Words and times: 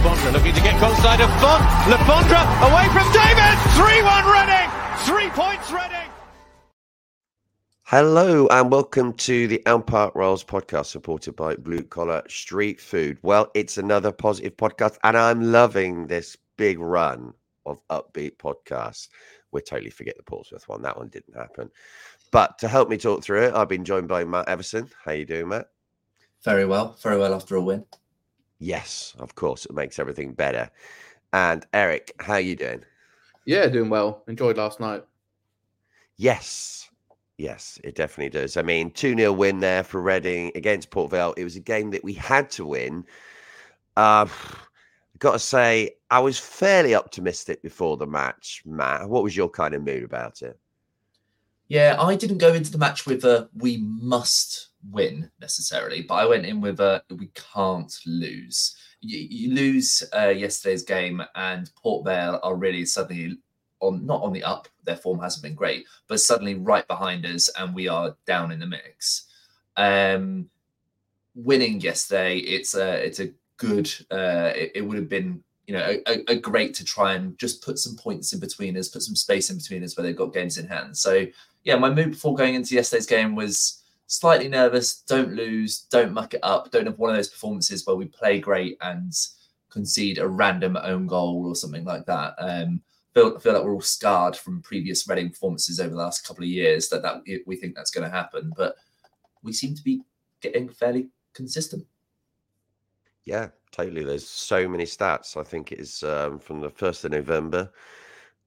Lafondra 0.00 0.32
looking 0.32 0.54
to 0.54 0.62
get 0.62 0.78
close 0.78 0.96
side 1.02 1.20
of 1.20 1.28
Font. 1.40 1.62
Lafondra 1.84 2.40
away 2.70 2.86
from 2.88 3.04
David. 3.12 3.54
3-1 3.76 4.32
Reading. 4.32 4.70
Three 5.04 5.28
points 5.38 5.70
Reading. 5.70 6.10
Hello 7.82 8.46
and 8.46 8.72
welcome 8.72 9.12
to 9.12 9.46
the 9.46 9.62
Elm 9.66 9.82
Park 9.82 10.14
Rolls 10.14 10.42
podcast 10.42 10.86
supported 10.86 11.36
by 11.36 11.54
Blue 11.54 11.82
Collar 11.82 12.22
Street 12.28 12.80
Food. 12.80 13.18
Well, 13.20 13.50
it's 13.52 13.76
another 13.76 14.10
positive 14.10 14.56
podcast 14.56 14.96
and 15.04 15.18
I'm 15.18 15.52
loving 15.52 16.06
this 16.06 16.34
big 16.56 16.78
run 16.78 17.34
of 17.66 17.86
upbeat 17.88 18.38
podcasts. 18.38 19.08
We 19.52 19.60
totally 19.60 19.90
forget 19.90 20.16
the 20.16 20.22
Portsmouth 20.22 20.66
one. 20.66 20.80
That 20.80 20.96
one 20.96 21.08
didn't 21.08 21.36
happen. 21.36 21.70
But 22.30 22.58
to 22.60 22.68
help 22.68 22.88
me 22.88 22.96
talk 22.96 23.22
through 23.22 23.48
it, 23.48 23.54
I've 23.54 23.68
been 23.68 23.84
joined 23.84 24.08
by 24.08 24.24
Matt 24.24 24.48
Everson. 24.48 24.88
How 25.04 25.12
you 25.12 25.26
doing, 25.26 25.48
Matt? 25.48 25.66
Very 26.42 26.64
well. 26.64 26.96
Very 27.02 27.18
well 27.18 27.34
after 27.34 27.54
a 27.56 27.60
win. 27.60 27.84
Yes, 28.60 29.14
of 29.18 29.34
course. 29.34 29.64
It 29.64 29.74
makes 29.74 29.98
everything 29.98 30.34
better. 30.34 30.70
And 31.32 31.66
Eric, 31.72 32.12
how 32.20 32.34
are 32.34 32.40
you 32.40 32.54
doing? 32.54 32.84
Yeah, 33.46 33.66
doing 33.66 33.90
well. 33.90 34.22
Enjoyed 34.28 34.58
last 34.58 34.78
night. 34.78 35.02
Yes. 36.16 36.88
Yes, 37.38 37.80
it 37.82 37.94
definitely 37.94 38.38
does. 38.38 38.58
I 38.58 38.62
mean, 38.62 38.90
2 38.90 39.16
0 39.16 39.32
win 39.32 39.60
there 39.60 39.82
for 39.82 40.02
Reading 40.02 40.52
against 40.54 40.90
Port 40.90 41.10
Vale. 41.10 41.32
It 41.38 41.44
was 41.44 41.56
a 41.56 41.60
game 41.60 41.90
that 41.92 42.04
we 42.04 42.12
had 42.12 42.50
to 42.50 42.66
win. 42.66 43.06
Uh, 43.96 44.26
got 45.18 45.32
to 45.32 45.38
say, 45.38 45.92
I 46.10 46.18
was 46.18 46.38
fairly 46.38 46.94
optimistic 46.94 47.62
before 47.62 47.96
the 47.96 48.06
match, 48.06 48.62
Matt. 48.66 49.08
What 49.08 49.22
was 49.22 49.34
your 49.34 49.48
kind 49.48 49.74
of 49.74 49.82
mood 49.82 50.04
about 50.04 50.42
it? 50.42 50.58
Yeah, 51.68 51.96
I 51.98 52.16
didn't 52.16 52.38
go 52.38 52.52
into 52.52 52.72
the 52.72 52.78
match 52.78 53.06
with 53.06 53.24
a 53.24 53.48
we 53.56 53.78
must 53.78 54.69
win 54.88 55.30
necessarily, 55.40 56.02
but 56.02 56.14
I 56.14 56.26
went 56.26 56.46
in 56.46 56.60
with 56.60 56.80
a 56.80 57.02
we 57.10 57.30
can't 57.54 57.92
lose. 58.06 58.76
You, 59.00 59.26
you 59.30 59.54
lose 59.54 60.02
uh, 60.16 60.28
yesterday's 60.28 60.82
game, 60.82 61.22
and 61.34 61.70
Port 61.74 62.04
Vale 62.04 62.40
are 62.42 62.56
really 62.56 62.84
suddenly 62.84 63.38
on 63.80 64.04
not 64.06 64.22
on 64.22 64.32
the 64.32 64.44
up. 64.44 64.68
Their 64.84 64.96
form 64.96 65.20
hasn't 65.20 65.42
been 65.42 65.54
great, 65.54 65.86
but 66.08 66.20
suddenly 66.20 66.54
right 66.54 66.86
behind 66.86 67.26
us, 67.26 67.48
and 67.58 67.74
we 67.74 67.88
are 67.88 68.16
down 68.26 68.52
in 68.52 68.60
the 68.60 68.66
mix. 68.66 69.26
Um, 69.76 70.48
winning 71.34 71.80
yesterday, 71.80 72.38
it's 72.38 72.74
a 72.74 73.04
it's 73.04 73.20
a 73.20 73.32
good. 73.56 73.92
Uh, 74.10 74.52
it, 74.54 74.72
it 74.76 74.80
would 74.82 74.96
have 74.96 75.08
been 75.08 75.42
you 75.66 75.74
know 75.74 75.96
a, 76.08 76.32
a, 76.32 76.34
great 76.34 76.74
to 76.74 76.84
try 76.84 77.14
and 77.14 77.38
just 77.38 77.62
put 77.62 77.78
some 77.78 77.96
points 77.96 78.32
in 78.32 78.40
between 78.40 78.76
us, 78.76 78.88
put 78.88 79.02
some 79.02 79.14
space 79.14 79.50
in 79.50 79.56
between 79.56 79.84
us 79.84 79.96
where 79.96 80.02
they've 80.02 80.16
got 80.16 80.32
games 80.32 80.58
in 80.58 80.66
hand. 80.66 80.96
So 80.96 81.26
yeah, 81.62 81.76
my 81.76 81.90
mood 81.90 82.10
before 82.12 82.34
going 82.34 82.54
into 82.54 82.74
yesterday's 82.74 83.06
game 83.06 83.34
was 83.34 83.79
slightly 84.10 84.48
nervous. 84.48 85.02
Don't 85.02 85.34
lose, 85.34 85.82
don't 85.82 86.12
muck 86.12 86.34
it 86.34 86.40
up, 86.42 86.70
don't 86.70 86.86
have 86.86 86.98
one 86.98 87.10
of 87.10 87.16
those 87.16 87.28
performances 87.28 87.86
where 87.86 87.96
we 87.96 88.06
play 88.06 88.40
great 88.40 88.76
and 88.80 89.12
concede 89.70 90.18
a 90.18 90.26
random 90.26 90.76
own 90.82 91.06
goal 91.06 91.46
or 91.46 91.54
something 91.54 91.84
like 91.84 92.04
that. 92.06 92.34
Um, 92.38 92.82
feel 93.14 93.38
feel 93.38 93.54
like 93.54 93.62
we're 93.62 93.72
all 93.72 93.80
scarred 93.80 94.36
from 94.36 94.62
previous 94.62 95.08
Reading 95.08 95.30
performances 95.30 95.78
over 95.78 95.90
the 95.90 95.96
last 95.96 96.26
couple 96.26 96.42
of 96.42 96.50
years 96.50 96.88
that 96.88 97.02
that 97.02 97.22
we 97.46 97.56
think 97.56 97.74
that's 97.74 97.92
going 97.92 98.08
to 98.08 98.14
happen, 98.14 98.52
but 98.56 98.74
we 99.42 99.52
seem 99.52 99.76
to 99.76 99.82
be 99.82 100.02
getting 100.40 100.68
fairly 100.68 101.08
consistent. 101.32 101.86
Yeah, 103.24 103.48
totally. 103.70 104.02
There's 104.02 104.28
so 104.28 104.68
many 104.68 104.84
stats. 104.84 105.36
I 105.36 105.44
think 105.44 105.70
it's 105.70 106.02
um, 106.02 106.40
from 106.40 106.60
the 106.60 106.70
1st 106.70 107.04
of 107.04 107.12
November. 107.12 107.70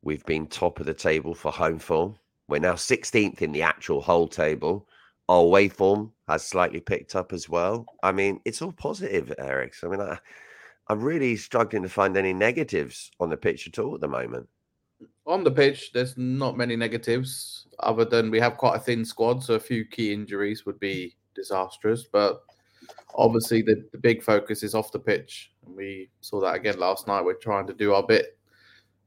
We've 0.01 0.25
been 0.25 0.47
top 0.47 0.81
of 0.81 0.85
the 0.85 0.94
table 0.94 1.34
for 1.34 1.53
home 1.53 1.80
form. 1.80 2.16
We're 2.50 2.59
now 2.59 2.74
16th 2.74 3.41
in 3.41 3.53
the 3.53 3.62
actual 3.62 4.01
whole 4.01 4.28
table. 4.28 4.90
Our 5.34 5.40
away 5.40 5.68
form 5.68 6.12
has 6.28 6.46
slightly 6.46 6.80
picked 6.80 7.16
up 7.16 7.34
as 7.34 7.50
well. 7.50 7.88
I 8.04 8.12
mean, 8.12 8.40
it's 8.46 8.62
all 8.62 8.72
positive, 8.72 9.34
Eric. 9.40 9.74
I 9.84 9.88
mean, 9.88 10.00
I, 10.00 10.20
I'm 10.90 11.02
really 11.02 11.36
struggling 11.38 11.82
to 11.82 11.90
find 11.90 12.16
any 12.16 12.34
negatives 12.34 13.10
on 13.20 13.32
the 13.32 13.38
pitch 13.38 13.66
at 13.68 13.80
all 13.80 13.96
at 13.96 14.02
the 14.02 14.08
moment. 14.08 14.48
On 15.26 15.44
the 15.44 15.50
pitch, 15.50 15.92
there's 15.92 16.16
not 16.20 16.56
many 16.56 16.76
negatives 16.76 17.66
other 17.80 18.06
than 18.06 18.30
we 18.30 18.40
have 18.40 18.58
quite 18.58 18.76
a 18.76 18.80
thin 18.80 19.04
squad, 19.04 19.44
so 19.44 19.56
a 19.56 19.60
few 19.60 19.86
key 19.86 20.14
injuries 20.14 20.68
would 20.68 20.80
be 20.80 21.16
disastrous. 21.34 22.04
But 22.04 22.44
obviously 23.16 23.64
the, 23.64 23.84
the 23.92 23.98
big 23.98 24.22
focus 24.22 24.62
is 24.62 24.76
off 24.76 24.92
the 24.92 25.00
pitch. 25.00 25.52
And 25.66 25.76
we 25.76 26.12
saw 26.22 26.42
that 26.42 26.54
again 26.54 26.78
last 26.78 27.08
night. 27.08 27.26
We're 27.26 27.34
trying 27.34 27.66
to 27.66 27.74
do 27.74 27.96
our 27.96 28.04
bit. 28.04 28.38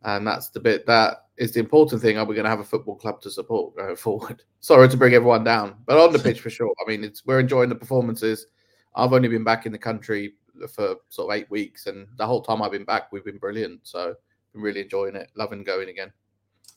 And 0.03 0.27
that's 0.27 0.49
the 0.49 0.59
bit 0.59 0.87
that 0.87 1.26
is 1.39 1.53
the 1.53 1.61
important 1.61 2.01
thing. 2.01 2.19
Are 2.19 2.25
we 2.25 2.35
going 2.35 2.45
to 2.45 2.51
have 2.51 2.61
a 2.61 2.65
football 2.65 2.97
club 2.97 3.21
to 3.23 3.31
support 3.31 3.77
going 3.77 3.97
forward? 4.07 4.43
Sorry 4.61 4.89
to 4.89 4.97
bring 4.97 5.15
everyone 5.15 5.45
down, 5.45 5.77
but 5.87 5.99
on 5.99 6.13
the 6.13 6.19
pitch 6.19 6.41
for 6.41 6.51
sure. 6.51 6.73
I 6.85 6.89
mean, 6.89 7.05
it's 7.05 7.25
we're 7.27 7.41
enjoying 7.41 7.69
the 7.69 7.75
performances. 7.75 8.47
I've 8.95 9.13
only 9.13 9.29
been 9.29 9.45
back 9.45 9.67
in 9.67 9.73
the 9.73 9.79
country 9.79 10.35
for 10.73 10.97
sort 11.11 11.31
of 11.31 11.39
eight 11.39 11.51
weeks, 11.51 11.87
and 11.87 12.07
the 12.17 12.27
whole 12.27 12.43
time 12.43 12.63
I've 12.63 12.73
been 12.73 12.85
back, 12.85 13.13
we've 13.13 13.25
been 13.25 13.39
brilliant. 13.39 13.81
So, 13.83 14.15
been 14.53 14.63
really 14.63 14.81
enjoying 14.81 15.17
it, 15.17 15.31
loving 15.37 15.63
going 15.65 15.91
again. 15.91 16.13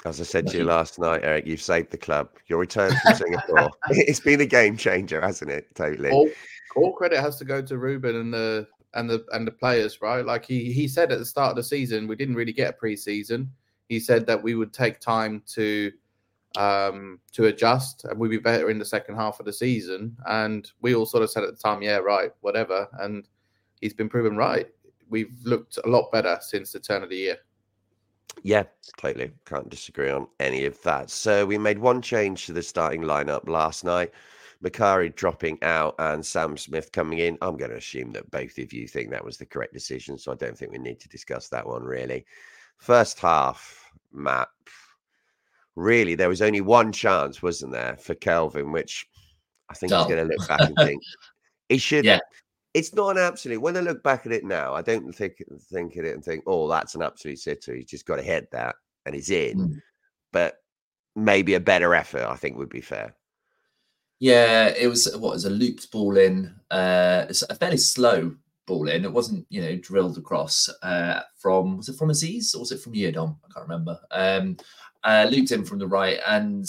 As 0.06 0.22
I 0.22 0.24
said 0.24 0.47
to 0.47 0.58
you 0.58 0.64
last 0.64 0.97
night, 0.97 1.22
Eric, 1.24 1.46
you've 1.46 1.62
saved 1.62 1.91
the 1.91 1.97
club. 1.97 2.30
Your 2.47 2.59
return 2.59 2.94
from 3.03 3.16
Singapore, 3.16 3.70
it's 3.90 4.20
been 4.20 4.40
a 4.41 4.46
game 4.46 4.78
changer, 4.78 5.20
hasn't 5.20 5.52
it? 5.52 5.74
Totally. 5.76 6.09
All, 6.09 6.30
all 6.76 6.94
credit 6.94 7.20
has 7.20 7.38
to 7.38 7.46
go 7.46 7.62
to 7.62 7.78
Ruben 7.78 8.16
and 8.16 8.34
the 8.34 8.68
and 8.94 9.09
the 9.09 9.26
and 9.31 9.46
the 9.46 9.52
players, 9.52 10.02
right? 10.02 10.26
Like 10.26 10.46
he 10.46 10.72
he 10.72 10.88
said 10.88 11.12
at 11.12 11.20
the 11.20 11.26
start 11.26 11.52
of 11.52 11.56
the 11.58 11.64
season, 11.64 12.08
we 12.08 12.16
didn't 12.16 12.36
really 12.36 12.53
get 12.53 12.76
a 12.76 12.86
preseason. 12.86 13.47
He 13.90 14.00
said 14.00 14.26
that 14.28 14.42
we 14.42 14.56
would 14.56 14.72
take 14.72 15.00
time 15.00 15.44
to 15.54 15.92
um 16.58 17.20
to 17.32 17.46
adjust 17.46 18.06
and 18.06 18.20
we'd 18.20 18.30
be 18.30 18.40
better 18.40 18.72
in 18.72 18.80
the 18.80 18.86
second 18.86 19.16
half 19.16 19.40
of 19.40 19.46
the 19.46 19.54
season. 19.54 20.16
And 20.26 20.72
we 20.82 20.96
all 20.96 21.06
sort 21.06 21.24
of 21.24 21.30
said 21.30 21.44
at 21.44 21.52
the 21.52 21.62
time, 21.62 21.82
yeah, 21.82 21.98
right, 21.98 22.32
whatever. 22.42 22.88
And 23.00 23.28
he's 23.82 23.94
been 23.94 24.09
proven 24.09 24.38
right. 24.38 24.68
We've 25.09 25.36
looked 25.44 25.78
a 25.84 25.90
lot 25.90 26.12
better 26.12 26.38
since 26.41 26.72
the 26.72 26.80
turn 26.80 27.03
of 27.03 27.09
the 27.09 27.18
year. 27.18 27.38
Yeah, 28.44 28.64
totally. 28.97 29.32
Can't 29.46 29.70
disagree 29.70 30.09
on 30.09 30.28
any 30.40 30.66
of 30.66 30.82
that. 30.84 31.09
So 31.09 31.46
we 31.46 31.58
made 31.58 31.80
one 31.80 32.02
change 32.02 32.46
to 32.46 32.53
the 32.53 32.64
starting 32.64 33.02
lineup 33.02 33.50
last 33.50 33.84
night. 33.84 34.12
Macari 34.64 35.16
dropping 35.16 35.58
out 35.62 35.96
and 36.00 36.26
Sam 36.26 36.58
Smith 36.58 36.92
coming 36.92 37.20
in. 37.20 37.38
I'm 37.42 37.58
going 37.58 37.72
to 37.72 37.78
assume 37.78 38.12
that 38.12 38.30
both 38.32 38.58
of 38.58 38.74
you 38.74 38.88
think 38.88 39.09
that 39.09 39.24
was 39.24 39.38
the 39.38 39.46
correct 39.46 39.74
decision. 39.74 40.18
So 40.18 40.32
I 40.32 40.35
don't 40.35 40.58
think 40.58 40.72
we 40.72 40.80
need 40.80 41.00
to 41.00 41.09
discuss 41.09 41.47
that 41.50 41.66
one 41.66 41.84
really. 41.84 42.26
First 42.78 43.20
half, 43.20 43.78
Matt, 44.11 44.50
really, 45.76 46.16
there 46.16 46.29
was 46.29 46.41
only 46.41 46.61
one 46.61 46.91
chance, 46.91 47.41
wasn't 47.41 47.72
there, 47.72 47.97
for 47.97 48.16
Kelvin, 48.16 48.72
which 48.72 49.08
I 49.70 49.73
think 49.73 49.94
he's 49.94 50.06
going 50.06 50.28
to 50.28 50.35
look 50.35 50.47
back 50.47 50.61
and 50.61 50.76
think 50.79 51.02
he 51.70 51.78
should. 51.78 52.06
Yeah. 52.06 52.20
It's 52.73 52.94
not 52.94 53.17
an 53.17 53.23
absolute. 53.23 53.61
When 53.61 53.78
I 53.78 53.82
look 53.82 54.03
back 54.03 54.26
at 54.26 54.32
it 54.32 54.44
now, 54.44 54.73
I 54.76 54.82
don't 54.82 55.11
think 55.11 55.38
think 55.72 55.97
at 55.97 56.06
it 56.06 56.14
and 56.14 56.23
think, 56.23 56.44
"Oh, 56.46 56.67
that's 56.67 56.94
an 56.94 57.02
absolute 57.02 57.40
sitter." 57.40 57.73
He's 57.73 57.85
just 57.85 58.06
got 58.06 58.17
to 58.17 58.22
hit 58.22 58.52
that, 58.52 58.76
and 59.06 59.16
he's 59.16 59.32
in. 59.32 59.58
Mm. 59.58 59.82
But 60.32 60.58
maybe 61.16 61.56
a 61.56 61.59
better 61.59 61.96
effort, 61.96 62.28
I 62.28 62.35
think, 62.35 62.58
would 62.58 62.70
be 62.70 62.82
fair. 62.82 63.16
Yeah, 64.20 64.67
it 64.67 64.88
was 64.88 65.09
what 65.17 65.34
was 65.34 65.46
a 65.46 65.50
looped 65.50 65.91
ball 65.91 66.17
in. 66.17 66.53
Uh, 66.70 67.26
it's 67.29 67.41
a 67.41 67.56
fairly 67.56 67.78
slow 67.78 68.35
ball 68.70 68.88
in. 68.88 69.04
It 69.04 69.12
wasn't, 69.12 69.46
you 69.50 69.62
know, 69.62 69.76
drilled 69.76 70.18
across 70.18 70.70
uh, 70.84 71.22
from 71.38 71.78
was 71.78 71.90
it 71.90 71.98
from 71.98 72.10
Azeez 72.10 72.56
or 72.56 72.60
was 72.60 72.72
it 72.72 72.80
from 72.80 72.94
Yiadom? 72.94 73.36
I 73.44 73.54
can't 73.54 73.68
remember. 73.68 74.00
Um, 74.12 74.56
uh, 75.04 75.28
looped 75.30 75.52
in 75.52 75.66
from 75.66 75.80
the 75.80 75.88
right, 75.88 76.20
and 76.26 76.66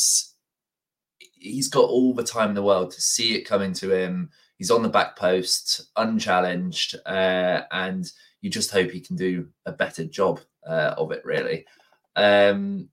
he's 1.18 1.68
got 1.68 1.84
all 1.84 2.14
the 2.14 2.24
time 2.24 2.48
in 2.48 2.54
the 2.54 2.62
world 2.62 2.90
to 2.92 3.00
see 3.00 3.34
it 3.34 3.44
coming 3.44 3.72
to 3.74 3.92
him. 3.92 4.30
He's 4.56 4.70
on 4.70 4.82
the 4.82 4.88
back 4.88 5.16
post, 5.16 5.90
unchallenged, 5.96 6.96
uh, 7.06 7.62
and 7.70 8.10
you 8.40 8.50
just 8.50 8.70
hope 8.70 8.90
he 8.90 9.00
can 9.00 9.16
do 9.16 9.48
a 9.66 9.72
better 9.72 10.04
job 10.04 10.40
uh, 10.66 10.94
of 10.96 11.12
it. 11.12 11.24
Really, 11.24 11.66
um, 12.16 12.88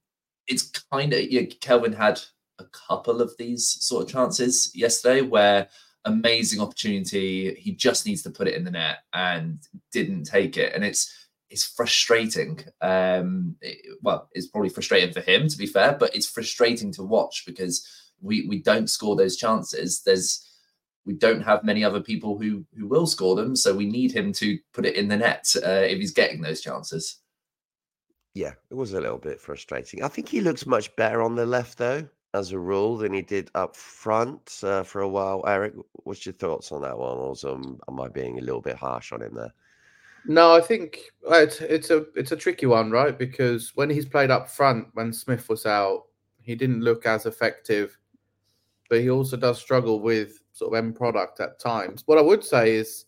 it's 0.47 0.69
kind 0.91 1.13
of 1.13 1.21
yeah. 1.31 1.43
Kelvin 1.61 1.93
had 1.93 2.19
a 2.59 2.65
couple 2.65 3.21
of 3.21 3.31
these 3.37 3.67
sort 3.67 4.03
of 4.03 4.11
chances 4.11 4.71
yesterday 4.75 5.21
where 5.21 5.67
amazing 6.05 6.61
opportunity. 6.61 7.53
He 7.55 7.73
just 7.73 8.05
needs 8.05 8.21
to 8.23 8.29
put 8.29 8.47
it 8.47 8.55
in 8.55 8.63
the 8.63 8.71
net 8.71 8.99
and 9.13 9.59
didn't 9.91 10.23
take 10.23 10.57
it. 10.57 10.73
And 10.73 10.83
it's 10.83 11.13
it's 11.49 11.65
frustrating. 11.65 12.59
Um, 12.81 13.55
it, 13.61 13.97
well, 14.01 14.29
it's 14.33 14.47
probably 14.47 14.69
frustrating 14.69 15.13
for 15.13 15.21
him 15.21 15.47
to 15.47 15.57
be 15.57 15.65
fair, 15.65 15.95
but 15.97 16.15
it's 16.15 16.29
frustrating 16.29 16.91
to 16.93 17.03
watch 17.03 17.43
because 17.45 17.87
we 18.21 18.47
we 18.47 18.61
don't 18.61 18.89
score 18.89 19.15
those 19.15 19.37
chances. 19.37 20.01
There's 20.01 20.43
we 21.05 21.13
don't 21.13 21.41
have 21.41 21.63
many 21.63 21.83
other 21.83 22.01
people 22.01 22.37
who 22.37 22.65
who 22.77 22.87
will 22.87 23.07
score 23.07 23.35
them, 23.35 23.55
so 23.55 23.75
we 23.75 23.85
need 23.85 24.11
him 24.11 24.33
to 24.33 24.57
put 24.73 24.85
it 24.85 24.95
in 24.95 25.07
the 25.07 25.17
net 25.17 25.45
uh, 25.65 25.69
if 25.69 25.99
he's 25.99 26.11
getting 26.11 26.41
those 26.41 26.61
chances. 26.61 27.19
Yeah, 28.33 28.53
it 28.69 28.75
was 28.75 28.93
a 28.93 29.01
little 29.01 29.17
bit 29.17 29.41
frustrating. 29.41 30.03
I 30.03 30.09
think 30.09 30.29
he 30.29 30.41
looks 30.41 30.67
much 30.67 30.95
better 30.95 31.23
on 31.23 31.35
the 31.35 31.45
left 31.45 31.77
though 31.77 32.07
as 32.37 32.51
a 32.51 32.59
rule 32.59 32.97
than 32.97 33.13
he 33.13 33.21
did 33.21 33.49
up 33.55 33.75
front 33.75 34.59
uh, 34.63 34.83
for 34.83 35.01
a 35.01 35.09
while. 35.09 35.43
Eric, 35.47 35.73
what's 36.03 36.25
your 36.25 36.33
thoughts 36.33 36.71
on 36.71 36.81
that 36.81 36.97
one? 36.97 37.17
Or 37.17 37.35
um, 37.45 37.79
am 37.89 37.99
I 37.99 38.07
being 38.07 38.37
a 38.37 38.41
little 38.41 38.61
bit 38.61 38.75
harsh 38.75 39.11
on 39.11 39.21
him 39.21 39.33
there? 39.33 39.53
No, 40.25 40.53
I 40.53 40.61
think 40.61 40.99
it's, 41.29 41.61
it's 41.61 41.89
a 41.89 42.05
it's 42.15 42.33
a 42.33 42.35
tricky 42.35 42.65
one, 42.65 42.91
right? 42.91 43.17
Because 43.17 43.71
when 43.75 43.89
he's 43.89 44.05
played 44.05 44.29
up 44.29 44.49
front, 44.49 44.87
when 44.93 45.13
Smith 45.13 45.47
was 45.47 45.65
out, 45.65 46.03
he 46.41 46.53
didn't 46.53 46.81
look 46.81 47.05
as 47.05 47.25
effective, 47.25 47.97
but 48.89 48.99
he 48.99 49.09
also 49.09 49.37
does 49.37 49.57
struggle 49.57 50.01
with 50.01 50.43
sort 50.51 50.73
of 50.73 50.83
end 50.83 50.95
product 50.95 51.39
at 51.39 51.59
times. 51.59 52.03
What 52.05 52.17
I 52.17 52.21
would 52.21 52.43
say 52.43 52.75
is, 52.75 53.05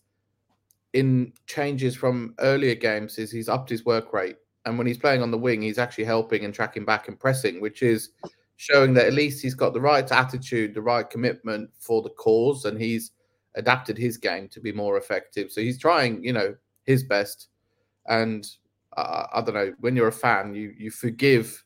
in 0.93 1.33
changes 1.45 1.95
from 1.95 2.35
earlier 2.39 2.75
games, 2.75 3.17
is 3.17 3.31
he's 3.31 3.49
upped 3.49 3.69
his 3.69 3.85
work 3.85 4.13
rate, 4.13 4.37
and 4.65 4.77
when 4.77 4.87
he's 4.87 4.97
playing 4.97 5.21
on 5.21 5.31
the 5.31 5.37
wing, 5.37 5.61
he's 5.61 5.77
actually 5.77 6.05
helping 6.05 6.45
and 6.45 6.53
tracking 6.53 6.85
back 6.85 7.09
and 7.09 7.19
pressing, 7.19 7.59
which 7.59 7.83
is 7.83 8.11
showing 8.59 8.93
that 8.93 9.07
at 9.07 9.13
least 9.13 9.41
he's 9.41 9.55
got 9.55 9.73
the 9.73 9.79
right 9.79 10.11
attitude, 10.11 10.73
the 10.73 10.81
right 10.81 11.09
commitment 11.09 11.69
for 11.79 12.01
the 12.01 12.09
cause, 12.09 12.65
and 12.65 12.77
he's 12.77 13.11
adapted 13.55 13.97
his 13.97 14.17
game 14.17 14.49
to 14.49 14.59
be 14.59 14.73
more 14.73 14.97
effective. 14.97 15.49
So 15.49 15.61
he's 15.61 15.79
trying, 15.79 16.21
you 16.21 16.33
know, 16.33 16.53
his 16.83 17.05
best. 17.05 17.47
And 18.07 18.45
uh, 18.97 19.27
I 19.33 19.41
don't 19.41 19.53
know, 19.53 19.73
when 19.79 19.95
you're 19.95 20.09
a 20.09 20.11
fan, 20.11 20.53
you 20.53 20.73
you 20.77 20.91
forgive 20.91 21.63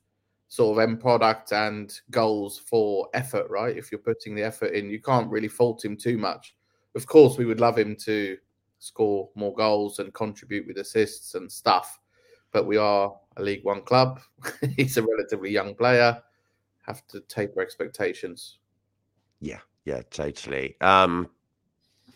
sort 0.49 0.77
of 0.77 0.87
end 0.87 0.99
product 0.99 1.51
and 1.51 1.99
goals 2.11 2.59
for 2.59 3.09
effort, 3.15 3.49
right? 3.49 3.75
If 3.75 3.91
you're 3.91 3.97
putting 3.97 4.35
the 4.35 4.43
effort 4.43 4.73
in, 4.73 4.91
you 4.91 5.01
can't 5.01 5.31
really 5.31 5.47
fault 5.47 5.83
him 5.83 5.97
too 5.97 6.19
much. 6.19 6.55
Of 6.93 7.07
course, 7.07 7.39
we 7.39 7.45
would 7.45 7.59
love 7.59 7.79
him 7.79 7.95
to 8.05 8.37
score 8.77 9.31
more 9.33 9.55
goals 9.55 9.97
and 9.97 10.13
contribute 10.13 10.67
with 10.67 10.77
assists 10.77 11.33
and 11.33 11.51
stuff, 11.51 11.99
but 12.51 12.67
we 12.67 12.77
are 12.77 13.15
a 13.37 13.41
League 13.41 13.63
One 13.63 13.81
club. 13.81 14.19
He's 14.77 14.97
a 14.97 15.01
relatively 15.01 15.49
young 15.49 15.73
player 15.73 16.21
have 16.83 17.05
to 17.07 17.19
taper 17.21 17.61
expectations. 17.61 18.59
Yeah, 19.41 19.59
yeah, 19.85 20.01
totally. 20.09 20.75
Um, 20.81 21.29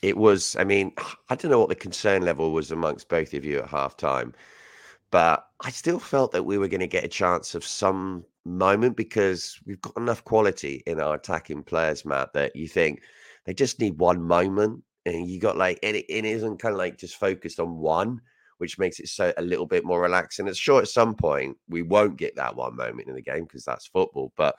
it 0.01 0.15
was, 0.15 0.55
I 0.57 0.63
mean, 0.63 0.93
I 1.29 1.35
don't 1.35 1.51
know 1.51 1.59
what 1.59 1.69
the 1.69 1.75
concern 1.75 2.23
level 2.23 2.51
was 2.51 2.71
amongst 2.71 3.09
both 3.09 3.33
of 3.33 3.43
you 3.43 3.59
at 3.59 3.69
halftime, 3.69 4.33
but 5.11 5.47
I 5.61 5.71
still 5.71 5.99
felt 5.99 6.31
that 6.33 6.43
we 6.43 6.57
were 6.57 6.67
going 6.67 6.81
to 6.81 6.87
get 6.87 7.03
a 7.03 7.09
chance 7.09 7.55
of 7.55 7.65
some 7.65 8.23
moment 8.45 8.95
because 8.95 9.59
we've 9.65 9.81
got 9.81 9.97
enough 9.97 10.23
quality 10.23 10.83
in 10.85 11.01
our 11.01 11.15
attacking 11.15 11.63
players, 11.63 12.05
Matt, 12.05 12.33
that 12.33 12.55
you 12.55 12.67
think 12.67 13.01
they 13.45 13.53
just 13.53 13.79
need 13.79 13.97
one 13.99 14.21
moment. 14.21 14.83
And 15.05 15.29
you 15.29 15.39
got 15.39 15.57
like, 15.57 15.79
and 15.83 15.95
it, 15.95 16.05
it 16.09 16.25
isn't 16.25 16.57
kind 16.57 16.73
of 16.73 16.79
like 16.79 16.97
just 16.97 17.15
focused 17.15 17.59
on 17.59 17.77
one 17.77 18.21
which 18.57 18.77
makes 18.79 18.99
it 18.99 19.07
so 19.07 19.33
a 19.37 19.41
little 19.41 19.65
bit 19.65 19.85
more 19.85 20.01
relaxing. 20.01 20.47
It's 20.47 20.57
sure 20.57 20.81
at 20.81 20.87
some 20.87 21.15
point 21.15 21.57
we 21.69 21.81
won't 21.81 22.17
get 22.17 22.35
that 22.35 22.55
one 22.55 22.75
moment 22.75 23.07
in 23.07 23.15
the 23.15 23.21
game 23.21 23.43
because 23.43 23.63
that's 23.65 23.87
football, 23.87 24.31
but 24.37 24.55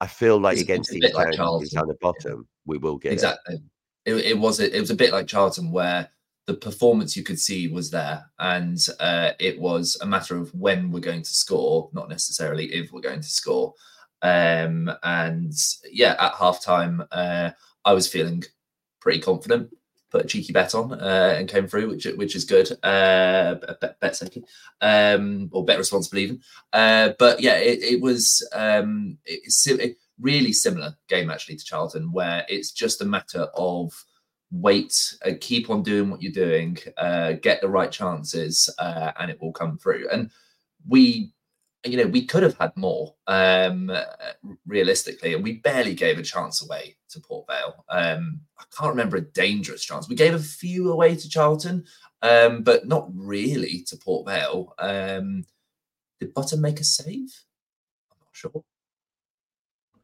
I 0.00 0.06
feel 0.06 0.38
like 0.38 0.54
It's- 0.54 0.62
against 0.64 0.92
it's 0.92 1.06
these 1.06 1.14
like 1.14 1.34
Charlton. 1.34 1.68
down 1.72 1.88
the 1.88 1.94
bottom, 2.00 2.46
we 2.66 2.78
will 2.78 2.96
get 2.98 3.10
it. 3.12 3.14
exactly. 3.14 3.62
It, 4.04 4.14
it 4.16 4.38
was 4.38 4.60
it 4.60 4.78
was 4.78 4.90
a 4.90 4.94
bit 4.96 5.12
like 5.12 5.26
Charlton 5.26 5.70
where 5.70 6.08
the 6.46 6.54
performance 6.54 7.16
you 7.16 7.22
could 7.22 7.40
see 7.40 7.68
was 7.68 7.90
there, 7.90 8.22
and 8.38 8.78
uh, 9.00 9.30
it 9.40 9.58
was 9.58 9.96
a 10.02 10.06
matter 10.06 10.36
of 10.36 10.52
when 10.54 10.92
we're 10.92 11.00
going 11.00 11.22
to 11.22 11.30
score, 11.34 11.88
not 11.94 12.10
necessarily 12.10 12.66
if 12.66 12.92
we're 12.92 13.00
going 13.00 13.22
to 13.22 13.26
score. 13.28 13.72
Um, 14.20 14.90
and 15.02 15.52
yeah, 15.90 16.16
at 16.18 16.34
halftime, 16.34 17.06
uh, 17.12 17.50
I 17.86 17.92
was 17.94 18.06
feeling 18.08 18.42
pretty 19.00 19.20
confident. 19.20 19.70
Put 20.14 20.26
a 20.26 20.28
cheeky 20.28 20.52
bet 20.52 20.76
on 20.76 20.92
uh, 20.92 21.34
and 21.36 21.48
came 21.48 21.66
through, 21.66 21.88
which 21.88 22.04
which 22.04 22.36
is 22.36 22.44
good. 22.44 22.70
Uh, 22.84 23.56
bet, 24.00 24.14
second, 24.14 24.44
um, 24.80 25.50
or 25.50 25.64
bet 25.64 25.76
responsible 25.76 26.20
even. 26.20 26.40
Uh, 26.72 27.14
but 27.18 27.40
yeah, 27.40 27.56
it, 27.56 27.82
it 27.82 28.00
was 28.00 28.48
um, 28.52 29.18
it, 29.26 29.96
really 30.20 30.52
similar 30.52 30.96
game 31.08 31.30
actually 31.30 31.56
to 31.56 31.64
Charlton, 31.64 32.12
where 32.12 32.46
it's 32.48 32.70
just 32.70 33.02
a 33.02 33.04
matter 33.04 33.48
of 33.56 33.92
wait, 34.52 35.16
uh, 35.26 35.32
keep 35.40 35.68
on 35.68 35.82
doing 35.82 36.10
what 36.10 36.22
you're 36.22 36.30
doing, 36.30 36.78
uh, 36.96 37.32
get 37.32 37.60
the 37.60 37.68
right 37.68 37.90
chances, 37.90 38.72
uh, 38.78 39.10
and 39.18 39.32
it 39.32 39.42
will 39.42 39.52
come 39.52 39.76
through. 39.78 40.08
And 40.12 40.30
we, 40.88 41.32
you 41.84 41.96
know, 41.96 42.06
we 42.06 42.24
could 42.24 42.44
have 42.44 42.56
had 42.56 42.70
more 42.76 43.16
um, 43.26 43.90
realistically, 44.64 45.34
and 45.34 45.42
we 45.42 45.54
barely 45.54 45.94
gave 45.94 46.20
a 46.20 46.22
chance 46.22 46.62
away 46.62 46.94
to 47.14 47.20
Port 47.20 47.46
Vale. 47.48 47.84
Um, 47.88 48.40
I 48.58 48.64
can't 48.76 48.90
remember 48.90 49.16
a 49.16 49.20
dangerous 49.22 49.84
chance. 49.84 50.08
We 50.08 50.14
gave 50.16 50.34
a 50.34 50.38
few 50.38 50.92
away 50.92 51.16
to 51.16 51.28
Charlton, 51.28 51.84
um, 52.22 52.62
but 52.62 52.86
not 52.86 53.08
really 53.14 53.82
to 53.88 53.96
Port 53.96 54.26
Vale. 54.26 54.74
Um, 54.78 55.44
did 56.20 56.34
Button 56.34 56.60
make 56.60 56.80
a 56.80 56.84
save? 56.84 57.32
I'm 58.10 58.18
not 58.20 58.28
sure. 58.32 58.64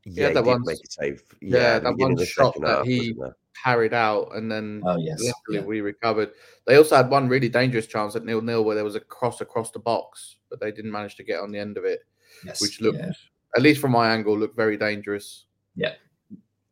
Yeah, 0.07 0.29
he 0.29 0.35
that 0.35 0.41
did 0.45 0.47
one's- 0.47 0.67
make 0.67 0.79
a 0.79 0.91
save. 0.91 1.23
yeah, 1.41 1.59
Yeah, 1.59 1.79
that 1.81 1.97
one 1.99 2.13
of 2.13 2.19
the 2.19 2.27
shot 2.27 2.55
that 2.61 2.79
half, 2.79 2.87
he- 2.87 3.13
wasn't? 3.13 3.37
Carried 3.65 3.93
out, 3.93 4.35
and 4.37 4.51
then 4.51 4.81
Oh 4.87 4.97
yes, 4.97 5.21
luckily 5.23 5.59
yeah. 5.59 5.65
we 5.65 5.83
recovered. 5.83 6.31
They 6.67 6.77
also 6.77 6.97
had 6.97 7.11
one 7.11 7.29
really 7.29 7.51
dangerous 7.51 7.87
chance 7.87 8.17
at 8.17 8.25
nil 8.25 8.41
nil 8.41 8.65
where 8.65 8.75
there 8.75 8.85
was 8.85 8.95
a 8.95 9.01
cross 9.01 9.43
across 9.43 9.71
the 9.71 9.79
box, 9.81 10.37
but 10.49 10.61
they 10.61 10.73
didn't 10.73 10.93
manage 10.93 11.17
to 11.17 11.25
get 11.25 11.41
on 11.41 11.51
the 11.53 11.59
end 11.59 11.77
of 11.77 11.85
it, 11.85 12.01
yes, 12.43 12.63
which 12.63 12.81
looked, 12.81 13.01
yeah. 13.01 13.11
at 13.55 13.61
least 13.61 13.79
from 13.83 13.91
my 13.91 14.09
angle, 14.15 14.39
looked 14.39 14.57
very 14.57 14.79
dangerous. 14.79 15.45
Yeah, 15.75 15.93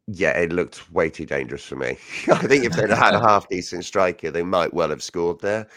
it 0.09 0.53
looked 0.53 0.91
way 0.91 1.11
too 1.11 1.27
dangerous 1.27 1.65
for 1.65 1.77
me. 1.77 1.91
I 2.29 2.39
think 2.47 2.65
if 2.65 2.73
they'd 2.73 2.91
had 2.91 3.15
a 3.15 3.21
half 3.21 3.49
decent 3.49 3.85
striker, 3.85 4.31
they 4.31 4.43
might 4.43 4.73
well 4.73 4.91
have 4.91 5.03
scored 5.03 5.41
there. 5.41 5.69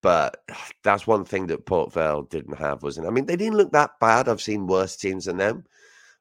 But 0.00 0.42
that's 0.84 1.06
one 1.06 1.24
thing 1.24 1.46
that 1.48 1.66
Port 1.66 1.92
Vale 1.92 2.22
didn't 2.22 2.56
have, 2.58 2.82
wasn't? 2.82 3.06
I 3.06 3.10
mean, 3.10 3.26
they 3.26 3.36
didn't 3.36 3.56
look 3.56 3.72
that 3.72 3.90
bad. 4.00 4.28
I've 4.28 4.40
seen 4.40 4.66
worse 4.66 4.96
teams 4.96 5.24
than 5.24 5.38
them. 5.38 5.64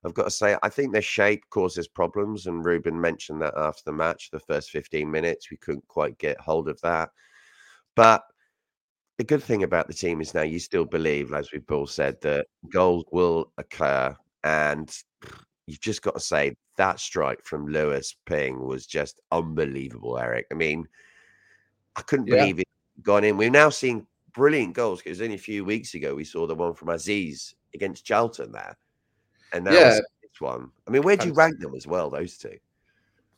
I've 0.04 0.14
got 0.14 0.24
to 0.24 0.32
say, 0.32 0.58
I 0.64 0.70
think 0.70 0.94
their 0.94 1.02
shape 1.02 1.44
causes 1.50 1.88
problems. 1.88 2.48
And 2.48 2.66
Ruben 2.66 3.00
mentioned 3.00 3.42
that 3.42 3.54
after 3.56 3.82
the 3.86 3.92
match, 3.92 4.30
the 4.32 4.40
first 4.40 4.72
15 4.72 5.10
minutes, 5.10 5.52
we 5.52 5.58
couldn't 5.58 5.88
quite 5.88 6.18
get 6.18 6.40
hold 6.40 6.70
of 6.70 6.80
that. 6.82 7.10
But 7.96 8.24
the 9.18 9.24
good 9.24 9.44
thing 9.44 9.64
about 9.64 9.88
the 9.88 9.94
team 9.94 10.22
is 10.22 10.34
now 10.34 10.44
you 10.44 10.60
still 10.60 10.86
believe, 10.86 11.34
as 11.34 11.52
we've 11.52 11.70
all 11.70 11.88
said, 11.88 12.20
that 12.22 12.48
goals 12.72 13.06
will 13.12 13.52
occur. 13.58 14.16
And 14.44 14.96
you've 15.68 15.82
just 15.82 16.02
got 16.02 16.16
to 16.16 16.20
say 16.20 16.56
that 16.78 17.00
strike 17.00 17.44
from 17.44 17.68
Lewis 17.68 18.16
Wing 18.30 18.66
was 18.66 18.88
just 18.88 19.22
unbelievable, 19.32 20.18
Eric. 20.18 20.48
I 20.52 20.56
mean, 20.56 20.88
I 21.96 22.02
couldn't 22.02 22.28
Yeah. 22.28 22.36
believe 22.36 22.60
it 22.60 22.68
gone 23.04 23.24
in. 23.24 23.38
We're 23.38 23.50
now 23.50 23.70
seeing 23.70 24.08
brilliant 24.34 24.74
goals 24.74 25.02
because 25.02 25.22
only 25.22 25.36
a 25.36 25.40
few 25.40 25.66
weeks 25.66 25.94
ago 25.94 26.16
we 26.16 26.24
saw 26.24 26.48
the 26.48 26.56
one 26.56 26.74
from 26.74 26.88
Azeez 26.88 27.54
against 27.74 28.06
Charlton 28.06 28.52
there. 28.52 28.78
And 29.54 29.66
now 29.66 29.74
Yeah. 29.74 30.00
this 30.22 30.40
one. 30.40 30.72
I 30.88 30.92
mean, 30.92 31.04
where 31.04 31.18
do 31.18 31.28
you 31.28 31.34
rank 31.34 31.60
them 31.60 31.76
as 31.76 31.86
well, 31.86 32.10
those 32.10 32.38
two? 32.38 32.58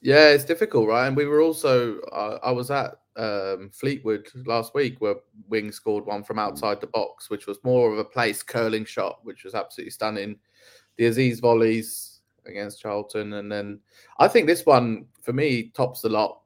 Yeah, 0.01 0.29
it's 0.29 0.45
difficult, 0.45 0.88
right? 0.88 1.07
And 1.07 1.17
we 1.17 1.25
were 1.25 1.41
also, 1.41 2.00
uh, 2.01 2.39
I 2.43 2.51
was 2.51 2.71
at 2.71 2.95
um, 3.17 3.69
Fleetwood 3.74 4.29
last 4.45 4.74
week 4.74 5.01
where 5.01 5.15
Wing 5.50 5.71
scored 5.74 6.05
one 6.05 6.24
from 6.24 6.39
outside 6.39 6.79
the 6.79 6.88
box, 6.88 7.29
which 7.29 7.48
was 7.48 7.62
more 7.63 7.91
of 7.91 7.98
a 7.98 8.05
place 8.05 8.41
curling 8.41 8.86
shot, 8.86 9.19
which 9.24 9.43
was 9.43 9.55
absolutely 9.55 9.91
stunning. 9.91 10.39
The 10.98 11.05
Azeez 11.05 11.41
volleys 11.41 12.08
against 12.46 12.81
Charlton. 12.81 13.34
And 13.34 13.51
then 13.51 13.79
I 14.19 14.27
think 14.27 14.48
this 14.48 14.65
one, 14.65 15.05
for 15.22 15.34
me, 15.34 15.72
tops 15.75 16.01
the 16.01 16.10
lot. 16.10 16.41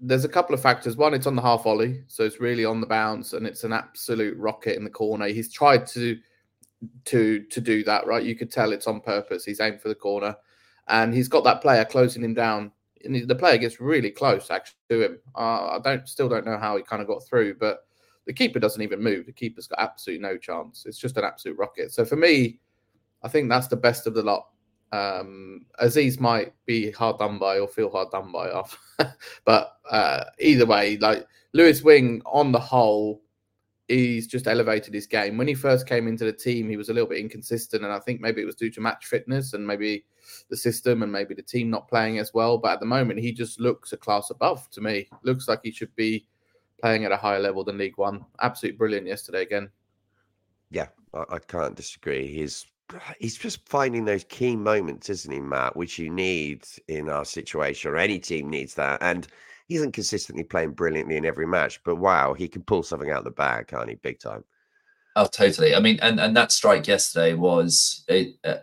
There's 0.00 0.24
a 0.24 0.28
couple 0.28 0.54
of 0.54 0.60
factors. 0.60 0.96
One, 0.96 1.14
it's 1.14 1.26
on 1.26 1.36
the 1.36 1.42
half 1.42 1.64
volley, 1.64 2.02
so 2.08 2.24
it's 2.24 2.40
really 2.40 2.64
on 2.64 2.80
the 2.80 2.86
bounce, 2.86 3.34
and 3.34 3.46
it's 3.46 3.64
an 3.64 3.72
absolute 3.72 4.36
rocket 4.36 4.76
in 4.76 4.84
the 4.84 4.90
corner. 4.90 5.28
He's 5.28 5.52
tried 5.52 5.86
to 5.88 6.18
to 7.04 7.42
to 7.44 7.60
do 7.60 7.84
that, 7.84 8.06
right? 8.06 8.24
You 8.24 8.34
could 8.34 8.50
tell 8.50 8.72
it's 8.72 8.88
on 8.88 9.00
purpose. 9.00 9.44
He's 9.44 9.60
aimed 9.60 9.80
for 9.80 9.88
the 9.88 9.94
corner. 9.94 10.36
and 10.88 11.14
he's 11.14 11.28
got 11.28 11.44
that 11.44 11.62
player 11.62 11.84
closing 11.84 12.24
him 12.24 12.34
down. 12.34 12.72
And 13.04 13.28
the 13.28 13.34
player 13.34 13.58
gets 13.58 13.80
really 13.80 14.10
close 14.10 14.50
actually 14.50 14.78
to 14.90 15.04
him. 15.04 15.18
Uh, 15.34 15.66
I 15.76 15.80
don't 15.82 16.08
still 16.08 16.28
don't 16.28 16.44
know 16.46 16.58
how 16.58 16.76
he 16.76 16.82
kind 16.82 17.02
of 17.02 17.08
got 17.08 17.24
through, 17.24 17.54
but 17.54 17.86
the 18.26 18.32
keeper 18.32 18.60
doesn't 18.60 18.82
even 18.82 19.02
move. 19.02 19.26
The 19.26 19.32
keeper's 19.32 19.66
got 19.66 19.80
absolutely 19.80 20.22
no 20.22 20.36
chance. 20.36 20.84
It's 20.86 20.98
just 20.98 21.16
an 21.16 21.24
absolute 21.24 21.58
rocket. 21.58 21.92
So 21.92 22.04
for 22.04 22.16
me, 22.16 22.60
I 23.22 23.28
think 23.28 23.48
that's 23.48 23.68
the 23.68 23.76
best 23.76 24.06
of 24.06 24.14
the 24.14 24.22
lot. 24.22 24.48
Um, 24.92 25.64
Azeez 25.82 26.20
might 26.20 26.52
be 26.66 26.90
hard 26.90 27.18
done 27.18 27.38
by 27.38 27.58
or 27.58 27.66
feel 27.66 27.90
hard 27.90 28.10
done 28.10 28.30
by 28.30 28.50
off, 28.50 28.78
but 29.44 29.78
uh, 29.90 30.24
either 30.38 30.66
way, 30.66 30.98
like 30.98 31.26
Lewis 31.54 31.82
Wing 31.82 32.20
on 32.26 32.52
the 32.52 32.60
whole, 32.60 33.22
he's 33.88 34.26
just 34.26 34.46
elevated 34.46 34.92
his 34.92 35.06
game. 35.06 35.38
When 35.38 35.48
he 35.48 35.54
first 35.54 35.86
came 35.86 36.08
into 36.08 36.26
the 36.26 36.32
team, 36.32 36.68
he 36.68 36.76
was 36.76 36.90
a 36.90 36.92
little 36.92 37.08
bit 37.08 37.20
inconsistent, 37.20 37.84
and 37.84 37.92
I 37.92 38.00
think 38.00 38.20
maybe 38.20 38.42
it 38.42 38.46
was 38.46 38.54
due 38.54 38.70
to 38.70 38.80
match 38.82 39.06
fitness 39.06 39.54
and 39.54 39.66
maybe 39.66 40.04
the 40.50 40.56
system 40.56 41.02
and 41.02 41.10
maybe 41.10 41.34
the 41.34 41.42
team 41.42 41.70
not 41.70 41.88
playing 41.88 42.18
as 42.18 42.34
well. 42.34 42.58
But 42.58 42.74
at 42.74 42.80
the 42.80 42.86
moment, 42.86 43.20
he 43.20 43.32
just 43.32 43.60
looks 43.60 43.94
a 43.94 43.96
class 43.96 44.28
above 44.28 44.68
to 44.70 44.82
me. 44.82 45.08
Looks 45.22 45.48
like 45.48 45.60
he 45.62 45.70
should 45.70 45.94
be 45.96 46.26
playing 46.82 47.04
at 47.04 47.12
a 47.12 47.16
higher 47.16 47.40
level 47.40 47.64
than 47.64 47.78
League 47.78 47.96
One. 47.96 48.26
Absolutely 48.40 48.76
brilliant 48.76 49.06
yesterday 49.06 49.42
again. 49.42 49.70
Yeah, 50.70 50.88
I, 51.14 51.24
I 51.30 51.38
can't 51.38 51.76
disagree. 51.76 52.26
He's 52.26 52.66
he's 53.18 53.36
just 53.36 53.68
finding 53.68 54.04
those 54.04 54.24
key 54.24 54.56
moments, 54.56 55.10
isn't 55.10 55.32
he, 55.32 55.40
Matt, 55.40 55.76
which 55.76 55.98
you 55.98 56.10
need 56.10 56.64
in 56.88 57.08
our 57.08 57.24
situation, 57.24 57.90
or 57.90 57.96
any 57.96 58.18
team 58.18 58.48
needs 58.50 58.74
that. 58.74 59.02
And 59.02 59.26
he 59.68 59.76
isn't 59.76 59.92
consistently 59.92 60.44
playing 60.44 60.72
brilliantly 60.72 61.16
in 61.16 61.24
every 61.24 61.46
match, 61.46 61.80
but 61.84 61.96
wow, 61.96 62.34
he 62.34 62.48
can 62.48 62.62
pull 62.62 62.82
something 62.82 63.10
out 63.10 63.18
of 63.18 63.24
the 63.24 63.30
bag, 63.30 63.68
can't 63.68 63.88
he? 63.88 63.94
Big 63.96 64.18
time. 64.18 64.44
Oh, 65.14 65.26
totally. 65.26 65.74
I 65.74 65.80
mean, 65.80 65.98
and 66.00 66.18
and 66.18 66.36
that 66.36 66.52
strike 66.52 66.86
yesterday 66.86 67.34
was 67.34 68.04
a, 68.10 68.34
a 68.44 68.60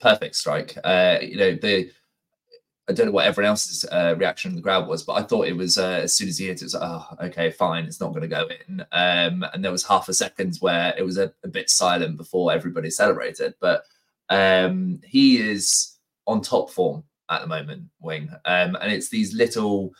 perfect 0.00 0.34
strike. 0.34 0.76
Uh, 0.82 1.18
you 1.22 1.36
know, 1.36 1.54
the 1.54 1.90
I 2.90 2.92
don't 2.92 3.06
know 3.06 3.12
what 3.12 3.26
everyone 3.26 3.50
else's 3.50 3.84
uh, 3.84 4.16
reaction 4.18 4.50
in 4.50 4.56
the 4.56 4.62
crowd 4.62 4.88
was, 4.88 5.04
but 5.04 5.12
I 5.12 5.22
thought 5.22 5.46
it 5.46 5.56
was 5.56 5.78
uh, 5.78 6.00
as 6.02 6.12
soon 6.12 6.28
as 6.28 6.38
he 6.38 6.48
hit 6.48 6.60
it, 6.60 6.64
was 6.64 6.74
oh, 6.74 7.06
okay, 7.22 7.52
fine, 7.52 7.84
it's 7.84 8.00
not 8.00 8.08
going 8.08 8.22
to 8.22 8.28
go 8.28 8.48
in. 8.48 8.80
Um, 8.90 9.44
and 9.54 9.64
there 9.64 9.70
was 9.70 9.86
half 9.86 10.08
a 10.08 10.14
second 10.14 10.56
where 10.58 10.92
it 10.98 11.04
was 11.04 11.16
a, 11.16 11.32
a 11.44 11.48
bit 11.48 11.70
silent 11.70 12.16
before 12.16 12.52
everybody 12.52 12.90
celebrated. 12.90 13.54
But 13.60 13.84
um, 14.28 15.00
he 15.04 15.38
is 15.38 15.98
on 16.26 16.40
top 16.40 16.70
form 16.70 17.04
at 17.28 17.42
the 17.42 17.46
moment, 17.46 17.84
Wing, 18.00 18.28
um, 18.44 18.76
and 18.80 18.92
it's 18.92 19.08
these 19.08 19.34
little 19.34 19.92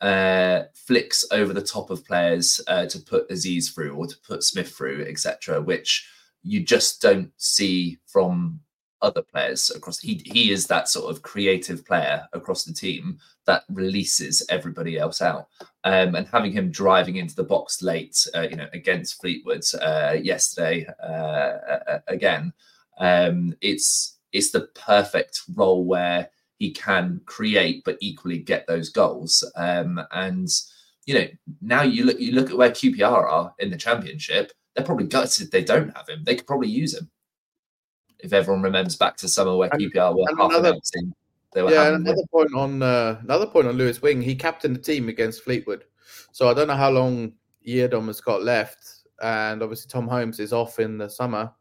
uh, 0.00 0.62
flicks 0.74 1.26
over 1.32 1.52
the 1.52 1.60
top 1.60 1.90
of 1.90 2.06
players 2.06 2.58
uh, 2.68 2.86
to 2.86 2.98
put 3.00 3.28
Azeez 3.28 3.74
through 3.74 3.94
or 3.94 4.06
to 4.06 4.16
put 4.26 4.42
Smith 4.42 4.74
through, 4.74 5.04
etc., 5.06 5.60
which 5.60 6.08
you 6.42 6.64
just 6.64 7.02
don't 7.02 7.32
see 7.36 7.98
from 8.06 8.60
other 9.02 9.22
players 9.22 9.70
across. 9.70 9.98
He 9.98 10.22
he 10.24 10.50
is 10.50 10.66
that 10.66 10.88
sort 10.88 11.10
of 11.10 11.22
creative 11.22 11.84
player 11.84 12.26
across 12.32 12.64
the 12.64 12.72
team 12.72 13.18
that 13.46 13.64
releases 13.70 14.44
everybody 14.48 14.98
else 14.98 15.22
out. 15.22 15.48
Um, 15.84 16.14
and 16.14 16.26
having 16.26 16.52
him 16.52 16.70
driving 16.70 17.16
into 17.16 17.34
the 17.34 17.44
box 17.44 17.82
late, 17.82 18.26
uh, 18.34 18.42
you 18.42 18.56
know, 18.56 18.68
against 18.72 19.20
Fleetwood 19.20 19.62
uh, 19.80 20.16
yesterday 20.20 20.86
uh, 21.02 21.98
again, 22.08 22.52
um, 22.98 23.54
it's 23.60 24.18
it's 24.32 24.50
the 24.50 24.68
perfect 24.74 25.42
role 25.54 25.84
where 25.84 26.30
he 26.58 26.70
can 26.70 27.20
create 27.24 27.82
but 27.84 27.96
equally 28.00 28.38
get 28.38 28.66
those 28.66 28.90
goals. 28.90 29.42
Um, 29.56 30.00
and 30.12 30.48
you 31.06 31.14
know, 31.14 31.26
now 31.62 31.82
you 31.82 32.04
look 32.04 32.20
you 32.20 32.32
look 32.32 32.50
at 32.50 32.56
where 32.56 32.70
QPR 32.70 33.30
are 33.30 33.54
in 33.58 33.70
the 33.70 33.76
championship. 33.76 34.52
They're 34.74 34.84
probably 34.84 35.06
gutted 35.06 35.50
they 35.50 35.64
don't 35.64 35.96
have 35.96 36.08
him. 36.08 36.22
They 36.24 36.36
could 36.36 36.46
probably 36.46 36.68
use 36.68 36.94
him 36.94 37.10
if 38.22 38.32
everyone 38.32 38.62
remembers 38.62 38.96
back 38.96 39.16
to 39.18 39.28
summer 39.28 39.56
where 39.56 39.70
and, 39.72 39.80
QPR 39.80 40.16
were 40.16 40.24
half 40.38 40.50
another, 40.50 40.78
they 41.52 41.62
were 41.62 41.70
yeah, 41.70 41.94
another 41.94 42.20
it. 42.20 42.30
point 42.30 42.54
on 42.54 42.82
uh, 42.82 43.18
another 43.22 43.46
point 43.46 43.66
on 43.66 43.76
Lewis 43.76 44.00
Wing. 44.02 44.22
He 44.22 44.34
captained 44.34 44.76
the 44.76 44.80
team 44.80 45.08
against 45.08 45.42
Fleetwood, 45.42 45.84
so 46.32 46.48
I 46.48 46.54
don't 46.54 46.68
know 46.68 46.76
how 46.76 46.90
long 46.90 47.32
Yiadom 47.66 48.06
has 48.06 48.20
got 48.20 48.42
left, 48.42 49.06
and 49.22 49.62
obviously 49.62 49.88
Tom 49.88 50.08
Holmes 50.08 50.40
is 50.40 50.52
off 50.52 50.78
in 50.78 50.98
the 50.98 51.08
summer, 51.08 51.52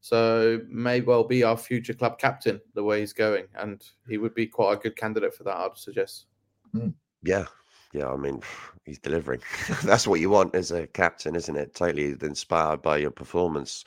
so 0.00 0.60
may 0.68 1.00
well 1.00 1.24
be 1.24 1.42
our 1.42 1.56
future 1.56 1.94
club 1.94 2.18
captain 2.18 2.60
the 2.74 2.84
way 2.84 3.00
he's 3.00 3.12
going, 3.12 3.46
and 3.54 3.82
he 4.08 4.18
would 4.18 4.34
be 4.34 4.46
quite 4.46 4.74
a 4.74 4.76
good 4.76 4.96
candidate 4.96 5.34
for 5.34 5.44
that. 5.44 5.56
I'd 5.56 5.76
suggest. 5.76 6.26
Mm. 6.74 6.94
Yeah, 7.22 7.46
yeah, 7.92 8.08
I 8.08 8.16
mean, 8.16 8.42
he's 8.84 8.98
delivering. 8.98 9.40
That's 9.84 10.06
what 10.06 10.20
you 10.20 10.30
want 10.30 10.54
as 10.54 10.70
a 10.70 10.86
captain, 10.88 11.34
isn't 11.34 11.56
it? 11.56 11.74
Totally 11.74 12.16
inspired 12.20 12.82
by 12.82 12.98
your 12.98 13.10
performance. 13.10 13.84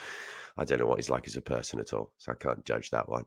I 0.58 0.66
don't 0.66 0.80
know 0.80 0.86
what 0.86 1.00
he's 1.00 1.10
like 1.10 1.28
as 1.28 1.38
a 1.38 1.42
person 1.42 1.80
at 1.80 1.94
all, 1.94 2.12
so 2.18 2.32
I 2.32 2.36
can't 2.36 2.64
judge 2.66 2.90
that 2.92 3.08
one. 3.08 3.26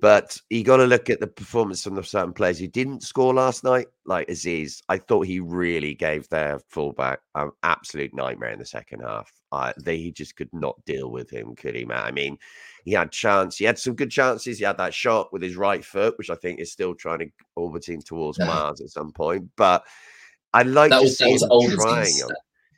But 0.00 0.38
you 0.50 0.64
got 0.64 0.78
to 0.78 0.86
look 0.86 1.10
at 1.10 1.20
the 1.20 1.26
performance 1.26 1.82
from 1.82 1.94
the 1.94 2.02
certain 2.02 2.32
players 2.32 2.58
who 2.58 2.66
didn't 2.66 3.02
score 3.02 3.34
last 3.34 3.64
night, 3.64 3.88
like 4.04 4.28
Azeez. 4.28 4.82
I 4.88 4.98
thought 4.98 5.26
he 5.26 5.40
really 5.40 5.94
gave 5.94 6.28
their 6.28 6.60
fullback 6.68 7.20
an 7.34 7.50
absolute 7.62 8.14
nightmare 8.14 8.50
in 8.50 8.58
the 8.58 8.66
second 8.66 9.00
half. 9.00 9.32
Uh, 9.52 9.72
they 9.82 10.10
just 10.10 10.36
could 10.36 10.52
not 10.52 10.82
deal 10.84 11.10
with 11.10 11.30
him, 11.30 11.54
could 11.56 11.74
he, 11.74 11.84
Matt? 11.84 12.06
I 12.06 12.12
mean, 12.12 12.38
he 12.84 12.92
had 12.92 13.10
chance. 13.10 13.56
He 13.56 13.64
had 13.64 13.78
some 13.78 13.94
good 13.94 14.10
chances. 14.10 14.58
He 14.58 14.64
had 14.64 14.78
that 14.78 14.94
shot 14.94 15.32
with 15.32 15.42
his 15.42 15.56
right 15.56 15.84
foot, 15.84 16.16
which 16.18 16.30
I 16.30 16.36
think 16.36 16.60
is 16.60 16.72
still 16.72 16.94
trying 16.94 17.18
to 17.20 17.30
orbiting 17.56 18.00
towards 18.00 18.38
Mars 18.38 18.80
at 18.80 18.90
some 18.90 19.12
point. 19.12 19.48
But 19.56 19.84
I 20.52 20.62
like 20.62 20.90
that 20.90 20.98
to 20.98 21.04
was, 21.04 21.18
see 21.18 21.32
him 21.32 21.38
trying. 21.76 22.12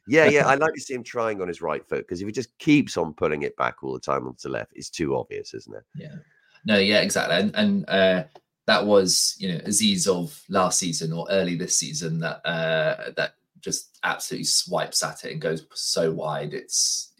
Yeah, 0.08 0.26
yeah. 0.26 0.46
I 0.46 0.56
like 0.56 0.74
to 0.74 0.80
see 0.80 0.94
him 0.94 1.04
trying 1.04 1.40
on 1.40 1.48
his 1.48 1.62
right 1.62 1.86
foot 1.86 1.98
because 1.98 2.20
if 2.20 2.26
he 2.26 2.32
just 2.32 2.56
keeps 2.58 2.96
on 2.96 3.14
pulling 3.14 3.42
it 3.42 3.56
back 3.56 3.82
all 3.82 3.92
the 3.92 4.00
time 4.00 4.26
onto 4.26 4.42
the 4.42 4.48
left, 4.48 4.72
it's 4.74 4.90
too 4.90 5.16
obvious, 5.16 5.54
isn't 5.54 5.74
it? 5.74 5.84
Yeah. 5.94 6.16
No, 6.64 6.78
yeah, 6.78 7.00
exactly. 7.00 7.36
And, 7.36 7.54
and 7.54 7.88
uh, 7.88 8.24
that 8.66 8.84
was, 8.84 9.36
you 9.38 9.52
know, 9.52 9.58
Azeez 9.60 10.06
of 10.06 10.40
last 10.48 10.78
season 10.78 11.12
or 11.12 11.26
early 11.30 11.56
this 11.56 11.76
season 11.76 12.18
that 12.20 12.44
uh, 12.46 13.10
that 13.16 13.34
just 13.60 13.98
absolutely 14.02 14.44
swipes 14.44 15.02
at 15.02 15.24
it 15.24 15.32
and 15.32 15.40
goes 15.40 15.66
so 15.74 16.12
wide. 16.12 16.54
It's 16.54 17.12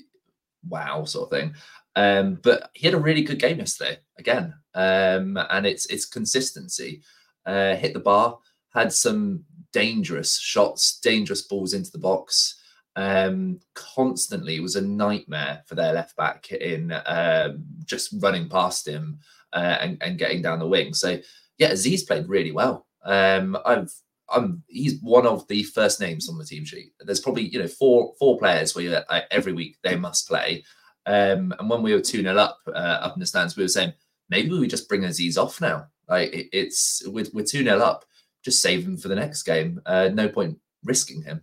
wow, 0.69 1.05
sort 1.05 1.33
of 1.33 1.39
thing. 1.39 1.55
Um, 1.95 2.39
but 2.43 2.71
he 2.75 2.87
had 2.87 2.95
a 2.95 3.01
really 3.01 3.23
good 3.23 3.39
game 3.39 3.59
yesterday 3.59 3.99
again, 4.19 4.55
um, 4.75 5.39
and 5.51 5.67
it's 5.67 5.87
it's 5.87 6.07
consistency. 6.07 7.03
Uh, 7.45 7.75
hit 7.75 7.93
the 7.93 8.01
bar, 8.01 8.39
had 8.73 8.93
some 8.93 9.45
dangerous 9.73 10.39
shots, 10.39 11.01
dangerous 11.01 11.43
balls 11.43 11.75
into 11.75 11.91
the 11.91 11.99
box 11.99 12.62
um, 12.97 13.61
constantly 13.75 14.61
was 14.61 14.77
a 14.77 14.83
nightmare 14.83 15.63
for 15.67 15.75
their 15.75 15.93
left 15.93 16.17
back 16.17 16.51
in 16.53 16.93
um, 17.07 17.65
just 17.85 18.15
running 18.21 18.49
past 18.49 18.87
him 18.87 19.19
uh, 19.53 19.79
and, 19.81 19.99
and, 20.03 20.19
getting 20.19 20.43
down 20.43 20.59
the 20.59 20.67
wing. 20.67 20.93
So 20.93 21.19
yeah, 21.59 21.73
Azeez 21.73 22.07
played 22.07 22.29
really 22.29 22.53
well. 22.53 22.87
Um, 23.05 23.57
I've 23.65 23.93
I'm 24.31 24.63
he's 24.69 25.01
one 25.01 25.27
of 25.27 25.47
the 25.49 25.63
first 25.63 26.01
names 26.01 26.29
on 26.29 26.39
the 26.39 26.45
team 26.45 26.65
sheet. 26.65 26.93
There's 27.01 27.21
probably 27.21 27.49
you 27.49 27.61
know 27.61 27.69
four 27.69 28.15
four 28.19 28.39
players 28.39 28.75
where 28.75 29.05
uh, 29.09 29.21
every 29.31 29.53
week 29.53 29.77
they 29.83 29.97
must 29.97 30.29
play. 30.29 30.65
Um, 31.05 31.53
and 31.59 31.69
when 31.69 31.83
we 31.83 31.93
were 31.95 32.01
two 32.01 32.23
0 32.23 32.37
up 32.37 32.59
uh, 32.69 32.71
up 32.71 33.15
in 33.15 33.21
the 33.21 33.27
stands, 33.27 33.57
we 33.57 33.65
were 33.65 33.69
saying 33.69 33.93
maybe 34.29 34.51
we 34.51 34.67
just 34.67 34.89
bring 34.89 35.03
Azeez 35.03 35.37
off 35.37 35.61
now. 35.61 35.87
Like 36.09 36.33
it, 36.33 36.49
it's 36.53 37.03
we're, 37.07 37.27
we're 37.33 37.45
two 37.45 37.65
0 37.65 37.79
up, 37.79 38.05
just 38.45 38.63
save 38.63 38.85
him 38.85 38.97
for 38.97 39.09
the 39.09 39.17
next 39.17 39.43
game. 39.43 39.81
Uh, 39.85 40.11
no 40.13 40.29
point 40.29 40.59
risking 40.85 41.23
him. 41.23 41.43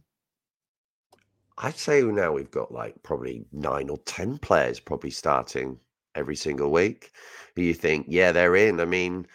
I'd 1.60 1.78
say 1.78 2.02
now 2.02 2.32
we've 2.32 2.52
got 2.52 2.72
like 2.72 3.02
probably 3.04 3.46
nine 3.52 3.90
or 3.90 3.98
10 4.00 4.38
players 4.40 4.80
probably 4.80 5.12
starting 5.12 5.78
every 6.16 6.36
single 6.36 6.72
week 6.72 7.12
you 7.60 7.74
think, 7.74 8.06
yeah, 8.10 8.32
they're 8.32 8.56
in. 8.56 8.80
I 8.80 8.86
mean, 8.86 9.28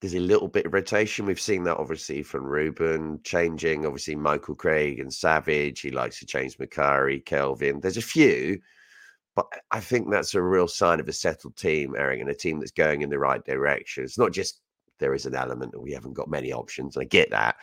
there's 0.00 0.14
a 0.14 0.20
little 0.20 0.48
bit 0.48 0.66
of 0.66 0.74
rotation. 0.74 1.26
We've 1.26 1.40
seen 1.40 1.64
that 1.64 1.78
obviously 1.78 2.22
from 2.22 2.44
Ruben 2.44 3.20
changing, 3.24 3.86
obviously 3.86 4.14
Michael 4.14 4.54
Craig 4.54 5.00
and 5.00 5.12
Savage. 5.12 5.80
He 5.80 5.90
likes 5.90 6.18
to 6.20 6.26
change 6.26 6.58
Macari, 6.58 7.24
Kelvin. 7.24 7.80
There's 7.80 7.96
a 7.96 8.02
few, 8.02 8.60
but 9.34 9.46
I 9.70 9.80
think 9.80 10.10
that's 10.10 10.34
a 10.34 10.42
real 10.42 10.68
sign 10.68 11.00
of 11.00 11.08
a 11.08 11.12
settled 11.12 11.56
team, 11.56 11.94
Eric, 11.96 12.20
and 12.20 12.30
a 12.30 12.34
team 12.34 12.58
that's 12.58 12.72
going 12.72 13.02
in 13.02 13.10
the 13.10 13.18
right 13.18 13.44
direction. 13.44 14.04
It's 14.04 14.18
not 14.18 14.32
just 14.32 14.60
there 14.98 15.14
is 15.14 15.26
an 15.26 15.34
element 15.34 15.72
that 15.72 15.80
we 15.80 15.92
haven't 15.92 16.14
got 16.14 16.28
many 16.28 16.52
options. 16.52 16.96
I 16.96 17.04
get 17.04 17.30
that, 17.30 17.56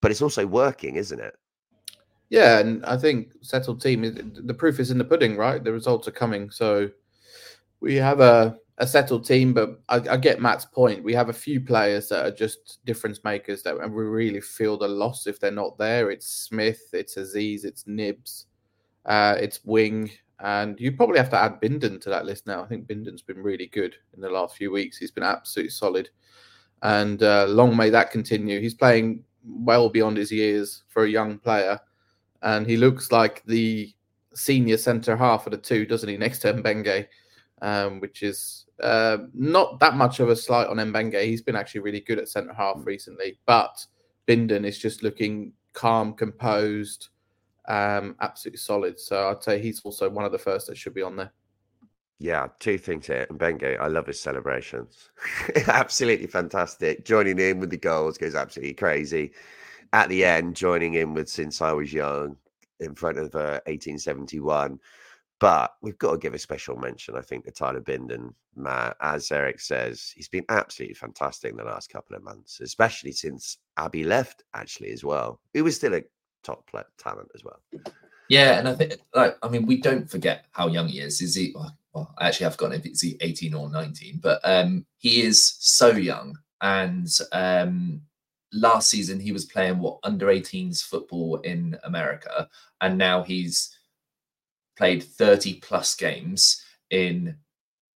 but 0.00 0.10
it's 0.10 0.22
also 0.22 0.46
working, 0.46 0.96
isn't 0.96 1.20
it? 1.20 1.34
Yeah, 2.30 2.58
and 2.58 2.84
I 2.84 2.96
think 2.96 3.32
settled 3.40 3.80
team. 3.80 4.02
The 4.44 4.54
proof 4.54 4.80
is 4.80 4.90
in 4.90 4.98
the 4.98 5.04
pudding, 5.04 5.36
right? 5.36 5.62
The 5.62 5.72
results 5.72 6.08
are 6.08 6.12
coming, 6.12 6.50
so 6.50 6.90
we 7.80 7.94
have 7.96 8.20
a 8.20 8.58
a 8.78 8.86
settled 8.86 9.24
team. 9.24 9.54
But 9.54 9.80
I, 9.88 9.96
I 10.10 10.16
get 10.18 10.40
Matt's 10.40 10.66
point. 10.66 11.02
We 11.02 11.14
have 11.14 11.30
a 11.30 11.32
few 11.34 11.60
players 11.60 12.08
that 12.10 12.26
are 12.26 12.30
just 12.30 12.84
difference 12.84 13.24
makers 13.24 13.62
that 13.62 13.76
we 13.76 14.04
really 14.04 14.40
feel 14.42 14.76
the 14.76 14.88
loss 14.88 15.26
if 15.26 15.40
they're 15.40 15.50
not 15.50 15.78
there. 15.78 16.10
It's 16.10 16.26
Smith, 16.26 16.82
it's 16.92 17.16
Azeez, 17.16 17.64
it's 17.64 17.86
Knibbs, 17.86 18.44
uh, 19.06 19.36
it's 19.40 19.64
Wing, 19.64 20.10
and 20.40 20.78
you 20.78 20.92
probably 20.92 21.18
have 21.18 21.30
to 21.30 21.40
add 21.40 21.60
Bindon 21.62 21.98
to 22.02 22.10
that 22.10 22.26
list 22.26 22.46
now. 22.46 22.62
I 22.62 22.66
think 22.66 22.86
Bindon's 22.86 23.22
been 23.22 23.42
really 23.42 23.66
good 23.68 23.96
in 24.14 24.20
the 24.20 24.30
last 24.30 24.54
few 24.54 24.70
weeks. 24.70 24.98
He's 24.98 25.10
been 25.10 25.24
absolutely 25.24 25.70
solid, 25.70 26.10
and 26.82 27.22
uh, 27.22 27.46
long 27.46 27.74
may 27.74 27.88
that 27.88 28.10
continue. 28.10 28.60
He's 28.60 28.74
playing 28.74 29.24
well 29.46 29.88
beyond 29.88 30.18
his 30.18 30.30
years 30.30 30.84
for 30.88 31.04
a 31.04 31.08
young 31.08 31.38
player 31.38 31.80
and 32.42 32.66
he 32.66 32.76
looks 32.76 33.10
like 33.12 33.42
the 33.46 33.92
senior 34.34 34.76
centre 34.76 35.16
half 35.16 35.46
of 35.46 35.52
the 35.52 35.58
two, 35.58 35.86
doesn't 35.86 36.08
he? 36.08 36.16
Next 36.16 36.40
to 36.40 36.52
Mbengue, 36.54 37.06
um, 37.62 38.00
which 38.00 38.22
is 38.22 38.64
Uh, 38.80 39.26
not 39.34 39.80
that 39.80 39.96
much 39.96 40.20
of 40.20 40.28
a 40.28 40.36
slight 40.36 40.68
on 40.68 40.76
Mbengue. 40.76 41.24
He's 41.24 41.42
been 41.42 41.56
actually 41.56 41.80
really 41.80 42.00
good 42.00 42.18
at 42.20 42.28
centre 42.28 42.54
half 42.54 42.76
recently, 42.86 43.40
but 43.44 43.84
Bindon 44.28 44.64
is 44.64 44.78
just 44.78 45.02
looking 45.02 45.52
calm, 45.72 46.14
composed, 46.14 47.08
um, 47.66 48.14
absolutely 48.20 48.58
solid. 48.58 48.98
So 49.00 49.30
I'd 49.30 49.42
say 49.42 49.60
he's 49.60 49.80
also 49.80 50.08
one 50.08 50.24
of 50.24 50.30
the 50.30 50.38
first 50.38 50.68
that 50.68 50.76
should 50.76 50.94
be 50.94 51.02
on 51.02 51.16
there. 51.16 51.32
Yeah, 52.20 52.48
two 52.60 52.78
things 52.78 53.06
here. 53.06 53.26
And 53.28 53.38
Benga, 53.38 53.80
I 53.80 53.88
love 53.88 54.06
his 54.06 54.20
celebrations. 54.20 55.10
absolutely 55.66 56.26
fantastic. 56.26 57.04
Joining 57.04 57.38
in 57.38 57.60
with 57.60 57.70
the 57.70 57.76
goals 57.76 58.18
goes 58.18 58.34
absolutely 58.34 58.74
crazy. 58.74 59.32
At 59.92 60.08
the 60.08 60.24
end, 60.24 60.56
joining 60.56 60.94
in 60.94 61.14
with 61.14 61.28
Since 61.28 61.62
I 61.62 61.72
Was 61.72 61.92
Young 61.92 62.36
in 62.80 62.94
front 62.94 63.18
of 63.18 63.34
uh, 63.34 63.60
1871. 63.66 64.78
But 65.40 65.74
we've 65.82 65.98
got 65.98 66.12
to 66.12 66.18
give 66.18 66.34
a 66.34 66.38
special 66.38 66.76
mention, 66.76 67.16
I 67.16 67.20
think, 67.20 67.44
to 67.44 67.52
Tyler 67.52 67.80
Bindon. 67.80 68.34
Matt, 68.56 68.96
as 69.00 69.30
Eric 69.30 69.60
says, 69.60 70.12
he's 70.14 70.28
been 70.28 70.44
absolutely 70.48 70.94
fantastic 70.94 71.52
in 71.52 71.56
the 71.56 71.64
last 71.64 71.90
couple 71.90 72.16
of 72.16 72.24
months, 72.24 72.60
especially 72.60 73.12
since 73.12 73.58
Abby 73.76 74.02
left, 74.02 74.42
actually, 74.54 74.90
as 74.90 75.04
well. 75.04 75.40
He 75.54 75.62
was 75.62 75.76
still 75.76 75.94
a 75.94 76.02
top 76.42 76.68
talent 76.98 77.28
as 77.36 77.44
well. 77.44 77.60
Yeah, 78.28 78.58
and 78.58 78.68
I 78.68 78.74
think, 78.74 78.94
like, 79.14 79.38
I 79.42 79.48
mean, 79.48 79.64
we 79.64 79.80
don't 79.80 80.10
forget 80.10 80.46
how 80.50 80.66
young 80.66 80.88
he 80.88 81.00
is. 81.00 81.22
Is 81.22 81.36
he? 81.36 81.54
Well, 81.94 82.12
I 82.18 82.28
actually 82.28 82.44
have 82.44 82.54
forgotten 82.54 82.80
if 82.80 82.86
it's 82.86 83.04
18 83.04 83.54
or 83.54 83.70
19, 83.70 84.18
but 84.20 84.40
um, 84.42 84.84
he 84.98 85.22
is 85.22 85.54
so 85.60 85.92
young. 85.92 86.36
And 86.60 87.08
um, 87.30 88.02
last 88.52 88.88
season, 88.90 89.20
he 89.20 89.32
was 89.32 89.44
playing 89.44 89.78
what 89.78 89.98
under 90.02 90.26
18s 90.26 90.82
football 90.82 91.36
in 91.38 91.76
America, 91.84 92.48
and 92.80 92.96
now 92.98 93.22
he's 93.22 93.76
played 94.76 95.02
30 95.02 95.60
plus 95.60 95.94
games 95.94 96.62
in 96.90 97.36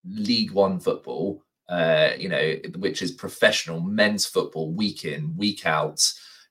League 0.05 0.51
One 0.51 0.79
football, 0.79 1.43
uh, 1.69 2.09
you 2.17 2.27
know, 2.27 2.55
which 2.77 3.01
is 3.01 3.11
professional 3.11 3.79
men's 3.79 4.25
football 4.25 4.73
week 4.73 5.05
in, 5.05 5.35
week 5.37 5.65
out. 5.65 6.01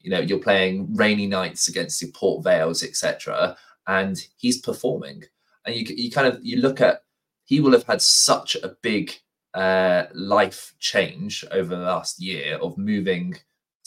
You 0.00 0.10
know, 0.10 0.20
you're 0.20 0.38
playing 0.38 0.94
rainy 0.94 1.26
nights 1.26 1.68
against 1.68 2.00
the 2.00 2.10
Port 2.12 2.44
Vales, 2.44 2.82
etc., 2.82 3.56
and 3.86 4.24
he's 4.36 4.60
performing. 4.60 5.24
And 5.66 5.74
you 5.74 5.94
you 5.94 6.10
kind 6.10 6.26
of 6.26 6.38
you 6.42 6.58
look 6.58 6.80
at 6.80 7.02
he 7.44 7.60
will 7.60 7.72
have 7.72 7.84
had 7.84 8.00
such 8.00 8.54
a 8.56 8.76
big 8.80 9.12
uh, 9.54 10.04
life 10.14 10.74
change 10.78 11.44
over 11.50 11.74
the 11.74 11.82
last 11.82 12.20
year 12.20 12.56
of 12.58 12.78
moving, 12.78 13.36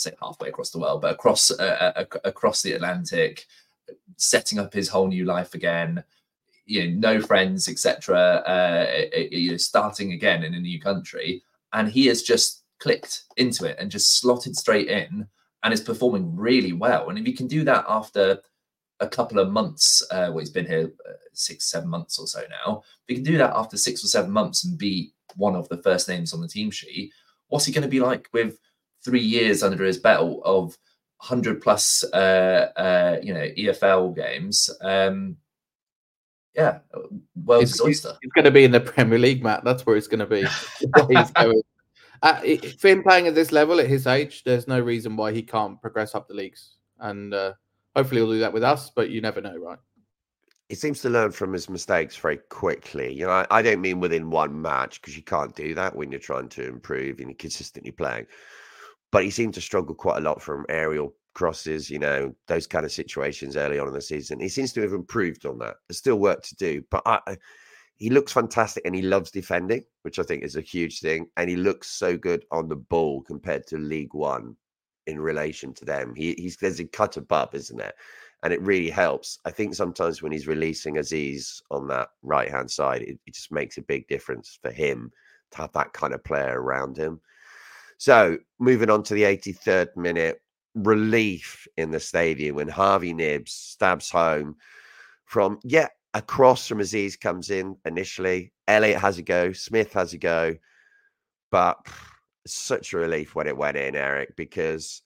say 0.04 0.16
halfway 0.22 0.50
across 0.50 0.72
the 0.72 0.80
world, 0.80 1.02
but 1.02 1.14
across 1.14 1.52
uh, 1.52 1.94
uh 1.96 2.06
across 2.24 2.62
the 2.62 2.74
Atlantic, 2.74 3.46
setting 4.18 4.60
up 4.60 4.74
his 4.74 4.88
whole 4.90 5.08
new 5.08 5.26
life 5.26 5.54
again 5.54 6.04
you 6.66 6.92
know, 6.92 7.16
no 7.16 7.22
friends, 7.22 7.68
etc. 7.68 8.18
Uh, 8.48 9.18
you 9.32 9.52
know, 9.52 9.58
starting 9.58 10.14
again 10.14 10.44
in 10.44 10.54
a 10.54 10.60
new 10.60 10.80
country, 10.80 11.44
and 11.74 11.90
he 11.90 12.06
has 12.08 12.24
just 12.24 12.64
clicked 12.80 13.24
into 13.38 13.66
it 13.66 13.78
and 13.80 13.92
just 13.92 14.20
slotted 14.20 14.56
straight 14.56 14.88
in, 14.88 15.28
and 15.64 15.74
is 15.74 15.82
performing 15.82 16.36
really 16.36 16.74
well. 16.74 17.10
And 17.10 17.18
if 17.18 17.28
you 17.28 17.34
can 17.34 17.48
do 17.48 17.64
that 17.66 17.86
after 17.88 18.40
a 19.00 19.08
couple 19.08 19.40
of 19.40 19.52
months, 19.52 20.02
uh, 20.12 20.28
well, 20.30 20.40
he's 20.40 20.50
been 20.50 20.66
here 20.66 20.92
uh, 21.08 21.14
six, 21.34 21.70
seven 21.70 21.90
months 21.90 22.20
or 22.20 22.28
so 22.28 22.42
now. 22.66 22.84
If 23.08 23.18
you 23.18 23.24
can 23.24 23.32
do 23.32 23.38
that 23.38 23.56
after 23.56 23.78
six 23.78 24.04
or 24.04 24.08
seven 24.08 24.32
months 24.32 24.64
and 24.64 24.78
be 24.78 25.14
one 25.36 25.56
of 25.56 25.68
the 25.70 25.82
first 25.82 26.08
names 26.08 26.34
on 26.34 26.42
the 26.42 26.48
team 26.48 26.72
sheet, 26.72 27.12
what's 27.48 27.66
he 27.66 27.74
going 27.74 27.84
to 27.84 27.90
be 27.90 28.00
like 28.00 28.30
with 28.34 28.60
three 29.04 29.22
years 29.22 29.64
under 29.64 29.84
his 29.84 29.98
belt 29.98 30.42
of 30.44 30.78
100 31.18 31.62
plus, 31.62 32.04
uh, 32.14 32.72
uh, 32.76 33.20
you 33.22 33.34
know, 33.34 33.48
EFL 33.58 34.16
games? 34.16 34.70
Um, 34.82 35.38
yeah, 36.56 36.80
world's 37.44 37.72
he's, 37.72 37.82
oyster. 37.82 38.14
He's 38.22 38.32
going 38.32 38.46
to 38.46 38.52
be 38.52 38.64
in 38.64 38.72
the 38.72 38.80
Premier 38.80 39.18
League, 39.18 39.44
Matt. 39.44 39.64
That's 39.64 39.86
where 39.86 39.96
he's 39.96 40.08
going 40.08 40.20
to 40.20 40.26
be. 40.26 40.42
he's 41.10 41.32
going. 41.32 41.62
Uh, 42.22 42.40
for 42.80 42.88
him 42.88 43.04
playing 43.04 43.28
at 43.28 43.36
this 43.36 43.52
level 43.52 43.80
at 43.80 43.88
his 43.88 44.08
age, 44.08 44.44
there's 44.44 44.68
no 44.68 44.80
reason 44.80 45.18
why 45.18 45.34
he 45.34 45.42
can't 45.42 45.82
progress 45.82 46.16
up 46.16 46.28
the 46.28 46.34
leagues, 46.34 46.76
and 47.00 47.34
uh, 47.34 47.54
hopefully 47.96 48.22
he'll 48.22 48.32
do 48.32 48.40
that 48.40 48.54
with 48.54 48.64
us. 48.64 48.92
But 48.92 49.10
you 49.10 49.20
never 49.20 49.42
know, 49.42 49.58
right? 49.58 49.80
He 50.70 50.76
seems 50.76 51.02
to 51.02 51.10
learn 51.10 51.32
from 51.32 51.52
his 51.52 51.70
mistakes 51.70 52.16
very 52.16 52.38
quickly. 52.38 53.14
You 53.14 53.26
know, 53.26 53.32
I, 53.32 53.46
I 53.52 53.62
don't 53.62 53.82
mean 53.82 54.00
within 54.00 54.30
one 54.30 54.62
match 54.62 55.02
because 55.02 55.18
you 55.18 55.24
can't 55.24 55.56
do 55.56 55.76
that 55.76 55.96
when 55.96 56.12
you're 56.12 56.20
trying 56.20 56.50
to 56.50 56.68
improve 56.68 57.20
and 57.20 57.30
you're 57.30 57.36
consistently 57.36 57.92
playing. 57.92 58.26
But 59.14 59.24
he 59.24 59.30
seemed 59.30 59.54
to 59.54 59.62
struggle 59.62 59.96
quite 59.96 60.18
a 60.18 60.22
lot 60.22 60.42
from 60.42 60.66
aerial 60.70 61.14
crosses, 61.36 61.90
you 61.90 62.00
know, 62.00 62.36
those 62.48 62.68
kind 62.68 62.84
of 62.84 62.92
situations 62.92 63.56
early 63.56 63.78
on 63.78 63.88
in 63.88 63.94
the 63.94 64.02
season. 64.02 64.40
He 64.40 64.50
seems 64.50 64.74
to 64.74 64.82
have 64.82 64.94
improved 64.94 65.46
on 65.46 65.60
that. 65.60 65.76
There's 65.88 66.00
still 66.00 66.18
work 66.18 66.42
to 66.44 66.56
do, 66.56 66.84
but 66.90 67.04
I, 67.06 67.38
he 67.96 68.10
looks 68.10 68.32
fantastic 68.34 68.84
and 68.86 68.96
he 68.96 69.04
loves 69.04 69.30
defending, 69.30 69.84
which 70.02 70.18
I 70.18 70.24
think 70.24 70.44
is 70.44 70.56
a 70.56 70.62
huge 70.62 71.00
thing. 71.00 71.28
And 71.38 71.48
he 71.48 71.56
looks 71.56 71.90
so 71.90 72.18
good 72.18 72.44
on 72.52 72.68
the 72.68 72.76
ball 72.76 73.22
compared 73.22 73.68
to 73.68 73.78
League 73.78 74.16
One 74.16 74.56
in 75.06 75.20
relation 75.20 75.74
to 75.76 75.86
them. 75.86 76.16
He, 76.16 76.34
he's 76.34 76.58
there's 76.58 76.80
a 76.80 76.86
cut 76.86 77.18
above, 77.18 77.54
isn't 77.54 77.80
it? 77.80 77.94
And 78.42 78.52
it 78.52 78.62
really 78.62 78.90
helps. 78.90 79.38
I 79.46 79.52
think 79.52 79.76
sometimes 79.76 80.24
when 80.24 80.32
he's 80.32 80.48
releasing 80.48 80.96
Azeez 80.96 81.62
on 81.70 81.88
that 81.88 82.10
right 82.24 82.50
hand 82.50 82.70
side, 82.70 83.04
it, 83.04 83.20
it 83.26 83.36
just 83.36 83.52
makes 83.52 83.78
a 83.78 83.84
big 83.84 84.08
difference 84.08 84.58
for 84.62 84.72
him 84.72 85.12
to 85.52 85.58
have 85.60 85.72
that 85.74 85.94
kind 85.94 86.14
of 86.14 86.24
player 86.24 86.60
around 86.60 86.98
him. 86.98 87.22
So 88.04 88.38
moving 88.60 88.90
on 88.90 89.02
to 89.04 89.14
the 89.14 89.24
83rd 89.24 89.96
minute, 89.96 90.42
relief 90.76 91.66
in 91.78 91.90
the 91.90 92.02
stadium 92.02 92.58
when 92.58 92.68
Harvey 92.68 93.14
Knibbs 93.14 93.54
stabs 93.54 94.10
home 94.10 94.58
from 95.24 95.58
yeah 95.64 95.88
across 96.14 96.68
from 96.68 96.80
Azeez 96.80 97.18
comes 97.18 97.50
in 97.50 97.78
initially. 97.86 98.52
Elliott 98.68 99.00
has 99.00 99.20
a 99.20 99.22
go, 99.22 99.54
Smith 99.54 99.94
has 99.94 100.12
a 100.12 100.18
go, 100.18 100.54
but 101.50 101.78
such 102.46 102.92
a 102.92 102.98
relief 102.98 103.36
when 103.36 103.48
it 103.48 103.56
went 103.56 103.78
in, 103.78 103.96
Eric, 103.96 104.36
because 104.36 105.02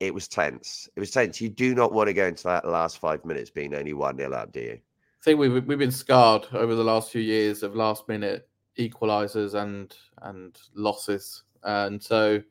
it 0.00 0.12
was 0.12 0.28
tense. 0.28 0.86
It 0.94 1.00
was 1.00 1.12
tense. 1.12 1.40
You 1.40 1.48
do 1.48 1.74
not 1.74 1.94
want 1.94 2.08
to 2.08 2.12
go 2.12 2.26
into 2.26 2.44
that 2.44 2.68
last 2.68 2.98
five 2.98 3.24
minutes 3.24 3.48
being 3.48 3.74
only 3.74 3.94
one 3.94 4.16
nil 4.16 4.34
up, 4.34 4.52
do 4.52 4.60
you? 4.60 4.72
I 4.74 5.24
think 5.24 5.40
we've 5.40 5.66
we've 5.66 5.78
been 5.78 5.90
scarred 5.90 6.46
over 6.52 6.74
the 6.74 6.84
last 6.84 7.10
few 7.10 7.22
years 7.22 7.62
of 7.62 7.74
last 7.74 8.06
minute 8.06 8.50
equalizers 8.78 9.54
and 9.54 9.94
and 10.22 10.58
losses, 10.74 11.44
and 11.64 12.02
so 12.02 12.42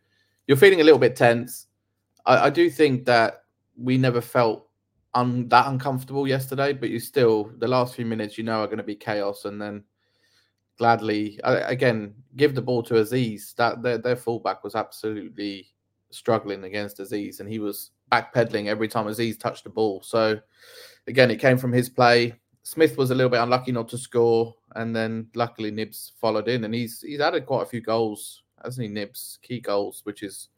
you're 0.47 0.57
feeling 0.57 0.81
a 0.81 0.83
little 0.83 0.99
bit 0.99 1.15
tense. 1.15 1.67
I, 2.25 2.45
I 2.45 2.49
do 2.49 2.69
think 2.69 3.05
that 3.05 3.43
we 3.77 3.97
never 3.97 4.21
felt 4.21 4.67
un, 5.13 5.47
that 5.49 5.67
uncomfortable 5.67 6.27
yesterday, 6.27 6.73
but 6.73 6.89
you 6.89 6.99
still 6.99 7.51
the 7.57 7.67
last 7.67 7.95
few 7.95 8.05
minutes 8.05 8.37
you 8.37 8.43
know 8.43 8.61
are 8.61 8.67
going 8.67 8.77
to 8.77 8.83
be 8.83 8.95
chaos, 8.95 9.45
and 9.45 9.61
then 9.61 9.83
gladly 10.77 11.39
again 11.43 12.13
give 12.35 12.55
the 12.55 12.61
ball 12.61 12.83
to 12.83 12.95
Azeez. 12.95 13.55
That 13.55 13.81
their 13.81 13.97
their 13.97 14.15
fullback 14.15 14.63
was 14.63 14.75
absolutely 14.75 15.67
struggling 16.11 16.63
against 16.63 16.99
Azeez, 16.99 17.39
and 17.39 17.49
he 17.49 17.59
was 17.59 17.91
backpedaling 18.11 18.67
every 18.67 18.87
time 18.87 19.05
Azeez 19.05 19.39
touched 19.39 19.63
the 19.63 19.69
ball. 19.69 20.01
So 20.03 20.39
again, 21.07 21.31
it 21.31 21.39
came 21.39 21.57
from 21.57 21.73
his 21.73 21.89
play. 21.89 22.35
Smith 22.63 22.97
was 22.97 23.11
a 23.11 23.15
little 23.15 23.29
bit 23.29 23.41
unlucky 23.41 23.71
not 23.71 23.89
to 23.89 23.97
score, 23.97 24.55
and 24.75 24.95
then 24.95 25.27
luckily 25.35 25.71
Knibbs 25.71 26.13
followed 26.19 26.47
in, 26.47 26.63
and 26.63 26.73
he's 26.73 27.01
he's 27.01 27.19
added 27.19 27.45
quite 27.45 27.63
a 27.63 27.67
few 27.67 27.81
goals, 27.81 28.42
hasn't 28.63 28.87
he? 28.87 28.93
Knibbs 28.93 29.39
key 29.41 29.59
goals, 29.59 30.01
which 30.03 30.23
is 30.23 30.49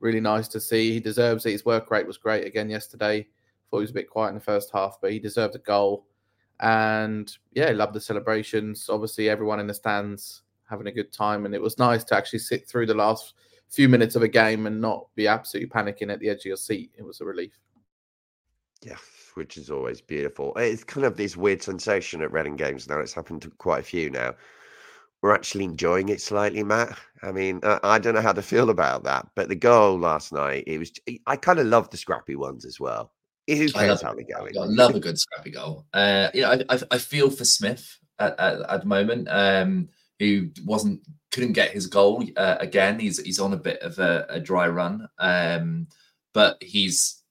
really 0.00 0.20
nice 0.20 0.48
to 0.48 0.60
see. 0.60 0.92
He 0.92 1.00
deserves 1.00 1.46
it. 1.46 1.52
His 1.52 1.64
work 1.64 1.90
rate 1.90 2.06
was 2.06 2.18
great 2.18 2.46
again 2.46 2.68
yesterday. 2.68 3.26
Thought 3.70 3.78
he 3.78 3.82
was 3.82 3.90
a 3.90 3.94
bit 3.94 4.10
quiet 4.10 4.30
in 4.30 4.34
the 4.34 4.40
first 4.40 4.70
half, 4.72 4.98
but 5.00 5.12
he 5.12 5.18
deserved 5.18 5.54
a 5.54 5.58
goal. 5.58 6.06
And 6.60 7.32
yeah, 7.52 7.70
loved 7.70 7.94
the 7.94 8.00
celebrations. 8.00 8.88
Obviously, 8.88 9.28
everyone 9.28 9.60
in 9.60 9.66
the 9.66 9.74
stands 9.74 10.42
having 10.68 10.86
a 10.86 10.92
good 10.92 11.12
time, 11.12 11.46
and 11.46 11.54
it 11.54 11.62
was 11.62 11.78
nice 11.78 12.04
to 12.04 12.16
actually 12.16 12.38
sit 12.38 12.68
through 12.68 12.86
the 12.86 12.94
last 12.94 13.34
few 13.70 13.88
minutes 13.88 14.14
of 14.14 14.22
a 14.22 14.28
game 14.28 14.66
and 14.66 14.80
not 14.80 15.06
be 15.14 15.26
absolutely 15.26 15.68
panicking 15.68 16.12
at 16.12 16.20
the 16.20 16.28
edge 16.28 16.40
of 16.40 16.46
your 16.46 16.56
seat. 16.56 16.92
It 16.96 17.02
was 17.02 17.20
a 17.20 17.24
relief. 17.24 17.58
Yeah, 18.82 18.98
which 19.34 19.56
is 19.56 19.70
always 19.70 20.00
beautiful. 20.00 20.52
It's 20.56 20.84
kind 20.84 21.06
of 21.06 21.16
this 21.16 21.36
weird 21.36 21.62
sensation 21.62 22.22
at 22.22 22.30
Reading 22.30 22.56
games 22.56 22.88
now. 22.88 23.00
It's 23.00 23.14
happened 23.14 23.42
to 23.42 23.50
quite 23.50 23.80
a 23.80 23.84
few 23.84 24.10
now 24.10 24.34
we're 25.24 25.34
actually 25.34 25.64
enjoying 25.64 26.10
it 26.10 26.20
slightly, 26.20 26.62
Matt. 26.62 26.98
I 27.22 27.32
mean, 27.32 27.60
I, 27.62 27.80
I, 27.82 27.98
don't 27.98 28.14
know 28.14 28.20
how 28.20 28.34
to 28.34 28.42
feel 28.42 28.68
about 28.68 29.04
that, 29.04 29.26
but 29.34 29.48
the 29.48 29.54
goal 29.54 29.98
last 29.98 30.34
night, 30.34 30.64
it 30.66 30.76
was. 30.76 30.92
I 31.26 31.36
kind 31.36 31.58
of 31.58 31.64
love 31.66 31.88
the 31.88 31.96
scrappy 31.96 32.36
ones 32.36 32.66
as 32.66 32.78
well. 32.78 33.10
Who 33.48 33.70
cares 33.70 34.02
how 34.02 34.12
they 34.12 34.24
go? 34.24 34.46
I 34.46 34.66
love 34.66 34.94
a 34.94 35.00
good 35.00 35.18
scrappy 35.18 35.50
goal. 35.50 35.86
Uh, 35.94 36.28
you 36.34 36.42
know, 36.42 36.50
I, 36.50 36.64
I, 36.68 36.78
I 36.90 36.98
feel 36.98 37.30
for 37.30 37.46
Smith 37.46 37.98
at, 38.18 38.38
at, 38.38 38.60
at 38.68 38.80
the 38.82 38.86
moment, 38.86 39.26
um, 39.30 39.88
who 40.18 40.50
wasn't 40.62 41.00
couldn't 41.32 41.52
get 41.52 41.70
his 41.70 41.86
goal 41.86 42.22
uh, 42.36 42.56
again. 42.60 42.98
He's 42.98 43.18
he's 43.18 43.40
on 43.40 43.54
a 43.54 43.56
bit 43.58 43.80
of 43.80 43.98
a, 43.98 44.26
a 44.28 44.40
dry 44.40 44.68
run, 44.68 45.08
um, 45.18 45.86
but 46.34 46.62
he's 46.62 47.22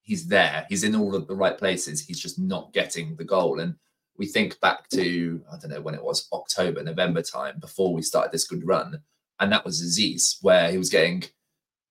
he's 0.00 0.26
there. 0.26 0.64
He's 0.70 0.84
in 0.84 0.96
all 0.96 1.14
of 1.14 1.26
the 1.26 1.36
right 1.36 1.58
places. 1.58 2.00
He's 2.00 2.18
just 2.18 2.38
not 2.38 2.72
getting 2.72 3.14
the 3.16 3.24
goal, 3.24 3.60
and 3.60 3.74
we 4.18 4.26
think 4.26 4.60
back 4.60 4.88
to 4.90 5.40
I 5.52 5.58
don't 5.58 5.70
know 5.70 5.80
when 5.80 5.94
it 5.94 6.02
was 6.02 6.28
October, 6.32 6.82
November 6.82 7.22
time 7.22 7.58
before 7.60 7.92
we 7.92 8.02
started 8.02 8.32
this 8.32 8.46
good 8.46 8.66
run, 8.66 9.00
and 9.40 9.52
that 9.52 9.64
was 9.64 9.82
Azeez 9.82 10.38
where 10.42 10.70
he 10.70 10.78
was 10.78 10.90
getting 10.90 11.24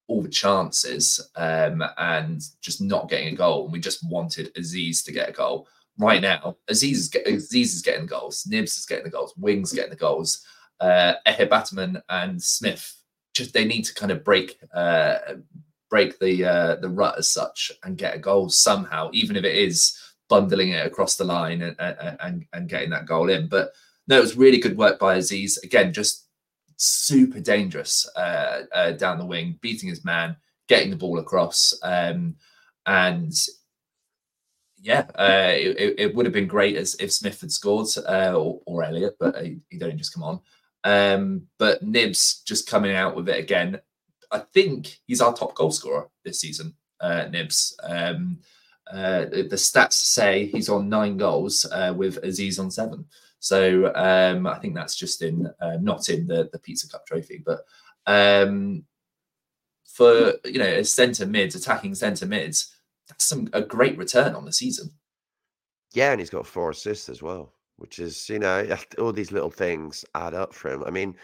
all 0.08 0.22
the 0.22 0.30
chances 0.30 1.20
um, 1.36 1.84
and 1.98 2.42
just 2.62 2.82
not 2.82 3.10
getting 3.10 3.34
a 3.34 3.38
goal. 3.38 3.64
And 3.64 3.74
we 3.74 3.80
just 3.80 4.08
wanted 4.10 4.54
Azeez 4.56 5.04
to 5.06 5.12
get 5.12 5.30
a 5.30 5.32
goal. 5.32 5.68
Right 5.98 6.22
now, 6.22 6.58
Azeez 6.70 6.94
is, 6.94 7.10
get, 7.10 7.26
Azeez 7.26 7.74
is 7.76 7.82
getting 7.82 8.06
goals, 8.08 8.46
Knibbs 8.48 8.78
is 8.78 8.86
getting 8.86 9.06
the 9.06 9.10
goals, 9.10 9.34
Wings 9.38 9.72
getting 9.74 9.92
the 9.92 9.96
goals. 9.96 10.44
uh, 10.82 11.14
Ehibhatiomhan 11.28 12.02
and 12.10 12.42
Smith 12.42 12.98
just 13.34 13.54
they 13.54 13.64
need 13.64 13.84
to 13.84 13.94
kind 13.94 14.12
of 14.12 14.24
break 14.24 14.58
uh, 14.74 15.18
break 15.90 16.20
the 16.20 16.44
uh, 16.44 16.76
the 16.78 16.90
rut 16.90 17.18
as 17.18 17.32
such 17.32 17.72
and 17.84 17.98
get 17.98 18.16
a 18.16 18.20
goal 18.20 18.50
somehow, 18.50 19.10
even 19.14 19.36
if 19.36 19.46
it 19.46 19.56
is 19.56 19.98
bundling 20.32 20.70
it 20.70 20.88
across 20.88 21.18
the 21.18 21.26
line 21.26 21.62
and 21.62 21.76
and, 22.22 22.46
and 22.54 22.70
getting 22.70 22.90
that 22.90 23.06
goal 23.06 23.30
in. 23.30 23.50
But 23.50 23.74
no, 24.08 24.18
it 24.18 24.22
was 24.22 24.38
really 24.38 24.60
good 24.60 24.78
work 24.78 24.98
by 24.98 25.18
Azeez. 25.18 25.62
Again, 25.62 25.92
just 25.92 26.30
super 26.78 27.42
dangerous 27.42 28.10
uh, 28.16 28.62
uh, 28.74 28.92
down 28.92 29.20
the 29.20 29.26
wing, 29.26 29.60
beating 29.62 29.90
his 29.90 30.06
man, 30.06 30.38
getting 30.70 30.90
the 30.90 30.96
ball 30.96 31.20
across, 31.20 31.78
um, 31.84 32.36
and 32.86 33.34
yeah, 34.80 35.06
uh, 35.20 35.52
it, 35.52 35.96
it, 36.00 36.16
would 36.16 36.26
have 36.26 36.34
been 36.34 36.48
great 36.48 36.76
as 36.76 36.96
if 37.00 37.12
Smith 37.12 37.40
had 37.42 37.52
scored 37.52 37.88
uh, 38.08 38.34
or, 38.34 38.62
or 38.66 38.84
Elliott, 38.84 39.16
but 39.20 39.40
he, 39.44 39.60
he'd 39.70 39.84
only 39.84 39.96
just 39.96 40.14
come 40.14 40.24
on. 40.24 40.40
Um, 40.84 41.44
but 41.60 41.84
Knibbs 41.84 42.42
just 42.46 42.68
coming 42.68 42.96
out 42.96 43.16
with 43.16 43.30
it 43.30 43.38
again. 43.38 43.80
I 44.32 44.40
think 44.40 44.98
he's 45.06 45.22
our 45.22 45.36
top 45.36 45.54
goal 45.54 45.72
scorer 45.72 46.10
this 46.26 46.40
season, 46.40 46.74
uh, 47.00 47.26
Knibbs. 47.30 47.76
Um, 47.84 48.40
uh, 48.92 49.26
the 49.26 49.56
stats 49.56 49.94
say 49.94 50.48
he's 50.48 50.70
on 50.70 50.90
nine 50.90 51.18
goals 51.18 51.66
uh, 51.72 51.94
with 51.96 52.22
Azeez 52.24 52.60
on 52.60 52.70
seven. 52.70 53.06
So 53.40 53.94
um, 53.96 54.46
I 54.46 54.60
think 54.60 54.76
that's 54.76 54.96
just 54.96 55.22
in 55.22 55.52
uh, 55.60 55.78
not 55.80 56.10
in 56.10 56.28
the 56.28 56.50
the 56.52 56.60
Pizza 56.60 56.88
Cup 56.88 57.06
trophy, 57.06 57.42
but 57.46 57.66
um, 58.06 58.84
for 59.86 60.34
you 60.46 60.60
know 60.60 60.66
as 60.66 60.94
centre 60.94 61.26
mids, 61.26 61.56
attacking 61.56 61.96
centre 61.96 62.26
mids, 62.26 62.76
that's 63.08 63.26
some 63.26 63.50
a 63.54 63.62
great 63.62 63.98
return 63.98 64.36
on 64.36 64.46
the 64.46 64.54
season. 64.54 64.92
Yeah, 65.94 66.12
and 66.12 66.22
he's 66.22 66.30
got 66.30 66.48
four 66.48 66.70
assists 66.70 67.10
as 67.10 67.22
well 67.22 67.54
which 67.82 67.98
is, 67.98 68.30
you 68.30 68.38
know, 68.38 68.66
all 69.00 69.12
these 69.12 69.32
little 69.32 69.50
things 69.50 70.06
add 70.14 70.36
up 70.36 70.54
for 70.54 70.72
him. 70.72 70.84
I 70.86 70.92
mean, 70.92 71.16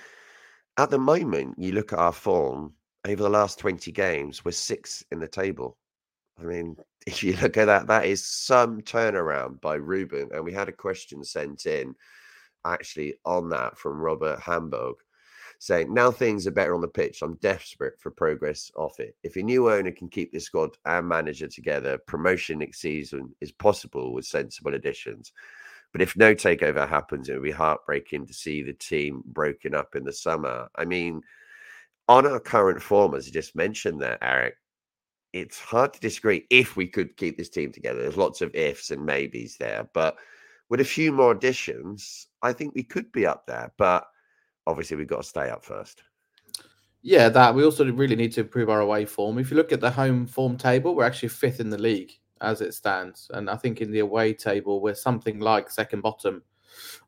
at 0.77 0.89
the 0.89 0.97
moment, 0.97 1.55
you 1.57 1.71
look 1.71 1.93
at 1.93 1.99
our 1.99 2.11
form 2.11 2.73
over 3.05 3.21
the 3.21 3.29
last 3.29 3.59
20 3.59 3.91
games, 3.91 4.43
we're 4.43 4.51
six 4.51 5.03
in 5.11 5.19
the 5.19 5.27
table. 5.27 5.77
I 6.39 6.43
mean, 6.43 6.77
if 7.07 7.23
you 7.23 7.35
look 7.37 7.57
at 7.57 7.65
that, 7.65 7.87
that 7.87 8.05
is 8.05 8.25
some 8.25 8.81
turnaround 8.81 9.61
by 9.61 9.75
Ruben. 9.75 10.29
And 10.33 10.43
we 10.43 10.53
had 10.53 10.69
a 10.69 10.73
question 10.73 11.23
sent 11.23 11.65
in 11.65 11.95
actually 12.65 13.15
on 13.25 13.49
that 13.49 13.77
from 13.77 13.99
Robert 13.99 14.39
Hamburg 14.39 14.95
saying, 15.59 15.93
Now 15.93 16.11
things 16.11 16.45
are 16.45 16.51
better 16.51 16.75
on 16.75 16.81
the 16.81 16.87
pitch. 16.87 17.21
I'm 17.21 17.35
desperate 17.35 17.99
for 17.99 18.11
progress 18.11 18.71
off 18.75 18.99
it. 18.99 19.15
If 19.23 19.35
a 19.35 19.41
new 19.41 19.71
owner 19.71 19.91
can 19.91 20.09
keep 20.09 20.31
the 20.31 20.39
squad 20.39 20.71
and 20.85 21.07
manager 21.07 21.47
together, 21.47 21.97
promotion 21.97 22.59
next 22.59 22.79
season 22.79 23.33
is 23.41 23.51
possible 23.51 24.13
with 24.13 24.25
sensible 24.25 24.73
additions. 24.73 25.31
But 25.93 26.01
if 26.01 26.17
no 26.17 26.35
takeover 26.35 26.87
happens, 26.87 27.29
it 27.29 27.33
would 27.33 27.43
be 27.43 27.51
heartbreaking 27.51 28.27
to 28.27 28.33
see 28.33 28.61
the 28.61 28.73
team 28.73 29.23
broken 29.25 29.73
up 29.73 29.95
in 29.95 30.03
the 30.03 30.13
summer. 30.13 30.67
I 30.75 30.85
mean, 30.85 31.21
on 32.09 32.27
our 32.27 32.39
current 32.39 32.81
form, 32.81 33.15
as 33.15 33.25
you 33.25 33.33
just 33.33 33.55
mentioned 33.55 34.01
there, 34.01 34.21
Eric, 34.21 34.55
it's 35.33 35.59
hard 35.59 35.93
to 35.93 35.99
disagree 35.99 36.45
if 36.49 36.75
we 36.75 36.87
could 36.87 37.17
keep 37.17 37.37
this 37.37 37.49
team 37.49 37.71
together. 37.71 38.01
There's 38.01 38.17
lots 38.17 38.41
of 38.41 38.53
ifs 38.55 38.91
and 38.91 39.05
maybes 39.05 39.57
there, 39.57 39.89
but 39.93 40.17
with 40.69 40.81
a 40.81 40.85
few 40.85 41.11
more 41.11 41.31
additions, 41.31 42.27
I 42.41 42.53
think 42.53 42.75
we 42.75 42.83
could 42.83 43.11
be 43.11 43.25
up 43.25 43.45
there. 43.47 43.71
But 43.77 44.07
obviously, 44.65 44.97
we've 44.97 45.07
got 45.07 45.23
to 45.23 45.27
stay 45.27 45.49
up 45.49 45.63
first. 45.63 46.03
Yeah, 47.01 47.29
that 47.29 47.55
we 47.55 47.63
also 47.63 47.89
really 47.91 48.15
need 48.15 48.33
to 48.33 48.41
improve 48.41 48.69
our 48.69 48.81
away 48.81 49.05
form. 49.05 49.37
If 49.37 49.51
you 49.51 49.57
look 49.57 49.71
at 49.71 49.79
the 49.79 49.91
home 49.91 50.27
form 50.27 50.57
table, 50.57 50.95
we're 50.95 51.05
actually 51.05 51.29
fifth 51.29 51.59
in 51.59 51.69
the 51.69 51.77
league 51.77 52.11
as 52.41 52.61
it 52.61 52.73
stands. 52.73 53.29
And 53.33 53.49
I 53.49 53.55
think 53.55 53.81
in 53.81 53.91
the 53.91 53.99
away 53.99 54.33
table, 54.33 54.81
we're 54.81 54.95
something 54.95 55.39
like 55.39 55.69
second 55.69 56.01
bottom. 56.01 56.43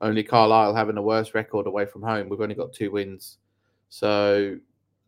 Only 0.02 0.24
Carlisle 0.24 0.74
having 0.74 0.98
a 0.98 1.02
worse 1.02 1.34
record 1.34 1.68
away 1.68 1.86
from 1.86 2.02
home. 2.02 2.30
We've 2.30 2.42
only 2.42 2.56
got 2.56 2.74
two 2.74 2.92
wins. 2.92 3.38
So 3.90 4.58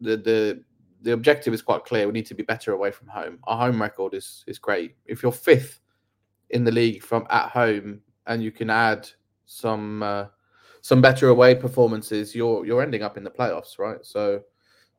the 0.01 0.17
the 0.17 0.63
the 1.01 1.13
objective 1.13 1.53
is 1.53 1.61
quite 1.61 1.85
clear. 1.85 2.05
We 2.05 2.13
need 2.13 2.25
to 2.27 2.35
be 2.35 2.43
better 2.43 2.73
away 2.73 2.91
from 2.91 3.07
home. 3.07 3.39
Our 3.45 3.67
home 3.67 3.81
record 3.81 4.13
is 4.13 4.43
is 4.47 4.59
great. 4.59 4.95
If 5.05 5.23
you're 5.23 5.31
fifth 5.31 5.79
in 6.49 6.63
the 6.63 6.71
league 6.71 7.03
from 7.03 7.25
at 7.29 7.49
home 7.49 8.01
and 8.27 8.43
you 8.43 8.51
can 8.51 8.69
add 8.69 9.09
some 9.45 10.03
uh, 10.03 10.25
some 10.81 11.01
better 11.01 11.29
away 11.29 11.55
performances, 11.55 12.35
you're 12.35 12.65
you're 12.65 12.81
ending 12.81 13.03
up 13.03 13.17
in 13.17 13.23
the 13.23 13.31
playoffs, 13.31 13.79
right? 13.79 14.03
So 14.05 14.41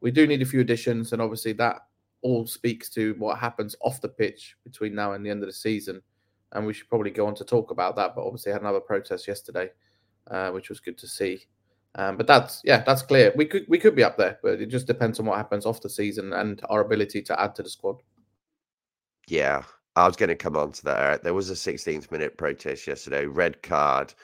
we 0.00 0.10
do 0.10 0.26
need 0.26 0.42
a 0.42 0.46
few 0.46 0.60
additions, 0.60 1.12
and 1.12 1.22
obviously 1.22 1.52
that 1.54 1.78
all 2.22 2.46
speaks 2.46 2.88
to 2.88 3.14
what 3.18 3.38
happens 3.38 3.74
off 3.80 4.00
the 4.00 4.08
pitch 4.08 4.56
between 4.64 4.94
now 4.94 5.12
and 5.12 5.26
the 5.26 5.30
end 5.30 5.42
of 5.42 5.48
the 5.48 5.52
season. 5.52 6.00
And 6.52 6.66
we 6.66 6.72
should 6.72 6.88
probably 6.88 7.10
go 7.10 7.26
on 7.26 7.34
to 7.36 7.44
talk 7.44 7.70
about 7.70 7.96
that. 7.96 8.14
But 8.14 8.26
obviously, 8.26 8.52
had 8.52 8.60
another 8.60 8.80
protest 8.80 9.26
yesterday, 9.26 9.70
uh, 10.30 10.50
which 10.50 10.68
was 10.68 10.80
good 10.80 10.98
to 10.98 11.08
see. 11.08 11.40
Um, 11.94 12.16
but 12.16 12.26
that's 12.26 12.62
yeah, 12.64 12.82
that's 12.84 13.02
clear. 13.02 13.32
We 13.36 13.44
could 13.44 13.66
we 13.68 13.78
could 13.78 13.94
be 13.94 14.04
up 14.04 14.16
there, 14.16 14.38
but 14.42 14.60
it 14.60 14.66
just 14.66 14.86
depends 14.86 15.20
on 15.20 15.26
what 15.26 15.36
happens 15.36 15.66
off 15.66 15.82
the 15.82 15.90
season 15.90 16.32
and 16.32 16.60
our 16.70 16.80
ability 16.80 17.22
to 17.22 17.40
add 17.40 17.54
to 17.56 17.62
the 17.62 17.68
squad. 17.68 18.02
Yeah, 19.28 19.62
I 19.94 20.06
was 20.06 20.16
going 20.16 20.30
to 20.30 20.34
come 20.34 20.56
on 20.56 20.72
to 20.72 20.84
that. 20.84 21.22
There 21.22 21.34
was 21.34 21.50
a 21.50 21.54
16th 21.54 22.10
minute 22.10 22.38
protest 22.38 22.86
yesterday, 22.86 23.26
red 23.26 23.62
card 23.62 24.14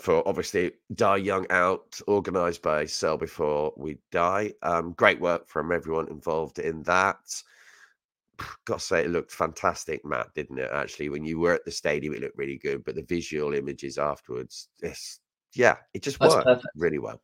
for 0.00 0.26
obviously 0.26 0.72
Dai 0.94 1.20
Yongge 1.20 1.50
out, 1.50 2.00
organised 2.08 2.62
by 2.62 2.86
Sell 2.86 3.18
Before 3.18 3.72
We 3.76 3.98
Die. 4.10 4.52
Um, 4.62 4.92
great 4.92 5.20
work 5.20 5.48
from 5.48 5.72
everyone 5.72 6.08
involved 6.08 6.58
in 6.58 6.82
that. 6.84 7.18
Got 8.64 8.80
to 8.80 8.84
say, 8.84 9.04
it 9.04 9.10
looked 9.10 9.32
fantastic, 9.32 10.04
Matt, 10.04 10.28
didn't 10.34 10.58
it? 10.58 10.70
Actually, 10.72 11.10
when 11.10 11.24
you 11.24 11.38
were 11.38 11.54
at 11.54 11.64
the 11.64 11.70
stadium, 11.70 12.14
it 12.14 12.22
looked 12.22 12.38
really 12.38 12.56
good, 12.56 12.84
but 12.84 12.94
the 12.94 13.02
visual 13.02 13.52
images 13.52 13.98
afterwards, 13.98 14.68
this, 14.80 15.20
yeah, 15.54 15.76
it 15.94 16.02
just 16.02 16.18
That's 16.18 16.34
worked 16.34 16.46
perfect. 16.46 16.68
really 16.76 16.98
well. 16.98 17.20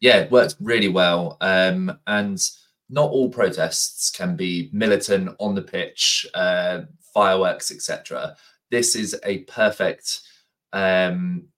Yeah, 0.00 0.18
it 0.18 0.30
worked 0.30 0.56
really 0.60 0.88
well. 0.88 1.36
Um, 1.40 1.98
and 2.06 2.40
not 2.90 3.10
all 3.10 3.28
protests 3.28 4.10
can 4.10 4.36
be 4.36 4.68
militant 4.72 5.34
on 5.38 5.54
the 5.54 5.62
pitch, 5.62 6.26
uh, 6.34 6.82
fireworks, 7.14 7.70
etc. 7.70 8.36
This 8.70 8.96
is 8.96 9.18
a 9.24 9.38
perfect 9.44 10.20
um, 10.72 11.48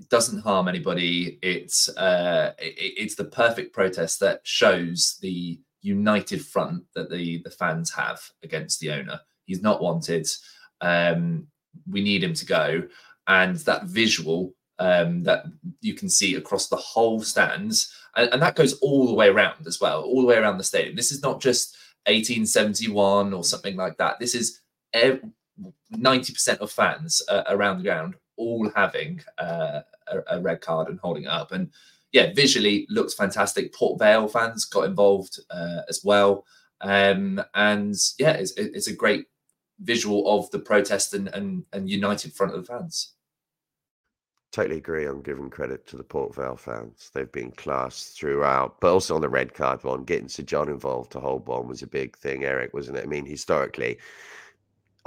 it 0.00 0.08
doesn't 0.08 0.40
harm 0.40 0.66
anybody. 0.66 1.38
It's 1.42 1.88
uh, 1.90 2.54
it, 2.58 2.74
it's 2.96 3.14
the 3.14 3.24
perfect 3.24 3.74
protest 3.74 4.20
that 4.20 4.40
shows 4.44 5.18
the 5.20 5.60
united 5.82 6.44
front 6.44 6.84
that 6.94 7.10
the 7.10 7.42
the 7.44 7.50
fans 7.50 7.90
have 7.92 8.20
against 8.42 8.80
the 8.80 8.92
owner. 8.92 9.20
He's 9.44 9.62
not 9.62 9.82
wanted. 9.82 10.26
Um, 10.80 11.46
we 11.88 12.02
need 12.02 12.24
him 12.24 12.34
to 12.34 12.46
go, 12.46 12.82
and 13.28 13.56
that 13.58 13.84
visual 13.84 14.54
um, 14.80 15.22
that 15.22 15.44
you 15.80 15.94
can 15.94 16.08
see 16.08 16.34
across 16.34 16.68
the 16.68 16.76
whole 16.76 17.22
stands, 17.22 17.94
and, 18.16 18.32
and, 18.32 18.42
that 18.42 18.56
goes 18.56 18.72
all 18.80 19.06
the 19.06 19.14
way 19.14 19.28
around 19.28 19.66
as 19.66 19.80
well, 19.80 20.02
all 20.02 20.20
the 20.20 20.26
way 20.26 20.36
around 20.36 20.58
the 20.58 20.64
stadium. 20.64 20.96
This 20.96 21.12
is 21.12 21.22
not 21.22 21.40
just 21.40 21.76
1871 22.06 23.32
or 23.32 23.44
something 23.44 23.76
like 23.76 23.96
that. 23.98 24.18
This 24.18 24.34
is 24.34 24.60
90% 24.94 26.58
of 26.58 26.72
fans 26.72 27.22
uh, 27.28 27.44
around 27.48 27.78
the 27.78 27.84
ground 27.84 28.14
all 28.36 28.70
having 28.74 29.20
uh, 29.38 29.80
a, 30.08 30.36
a, 30.38 30.40
red 30.40 30.62
card 30.62 30.88
and 30.88 30.98
holding 30.98 31.24
it 31.24 31.28
up. 31.28 31.52
And 31.52 31.70
yeah, 32.10 32.32
visually 32.32 32.86
looks 32.88 33.12
fantastic. 33.12 33.74
Port 33.74 33.98
Vale 33.98 34.28
fans 34.28 34.64
got 34.64 34.84
involved 34.84 35.38
uh, 35.50 35.82
as 35.88 36.00
well. 36.02 36.46
Um, 36.80 37.40
and 37.54 37.94
yeah, 38.18 38.32
it's, 38.32 38.52
it's 38.52 38.88
a 38.88 38.96
great 38.96 39.26
visual 39.80 40.38
of 40.38 40.50
the 40.50 40.58
protest 40.58 41.12
and, 41.12 41.28
and, 41.28 41.64
and 41.74 41.88
united 41.88 42.32
front 42.32 42.54
of 42.54 42.60
the 42.60 42.66
fans. 42.66 43.14
Totally 44.52 44.78
agree 44.78 45.06
on 45.06 45.22
giving 45.22 45.48
credit 45.48 45.86
to 45.86 45.96
the 45.96 46.02
Port 46.02 46.34
Vale 46.34 46.56
fans. 46.56 47.10
They've 47.14 47.30
been 47.30 47.52
class 47.52 48.14
throughout, 48.18 48.80
but 48.80 48.92
also 48.92 49.14
on 49.14 49.20
the 49.20 49.28
red 49.28 49.54
card 49.54 49.84
one, 49.84 50.02
getting 50.02 50.28
Sir 50.28 50.42
John 50.42 50.68
involved 50.68 51.12
to 51.12 51.20
hold 51.20 51.46
one 51.46 51.68
was 51.68 51.82
a 51.82 51.86
big 51.86 52.16
thing, 52.18 52.44
Eric, 52.44 52.74
wasn't 52.74 52.98
it? 52.98 53.04
I 53.04 53.06
mean, 53.06 53.24
historically, 53.24 53.98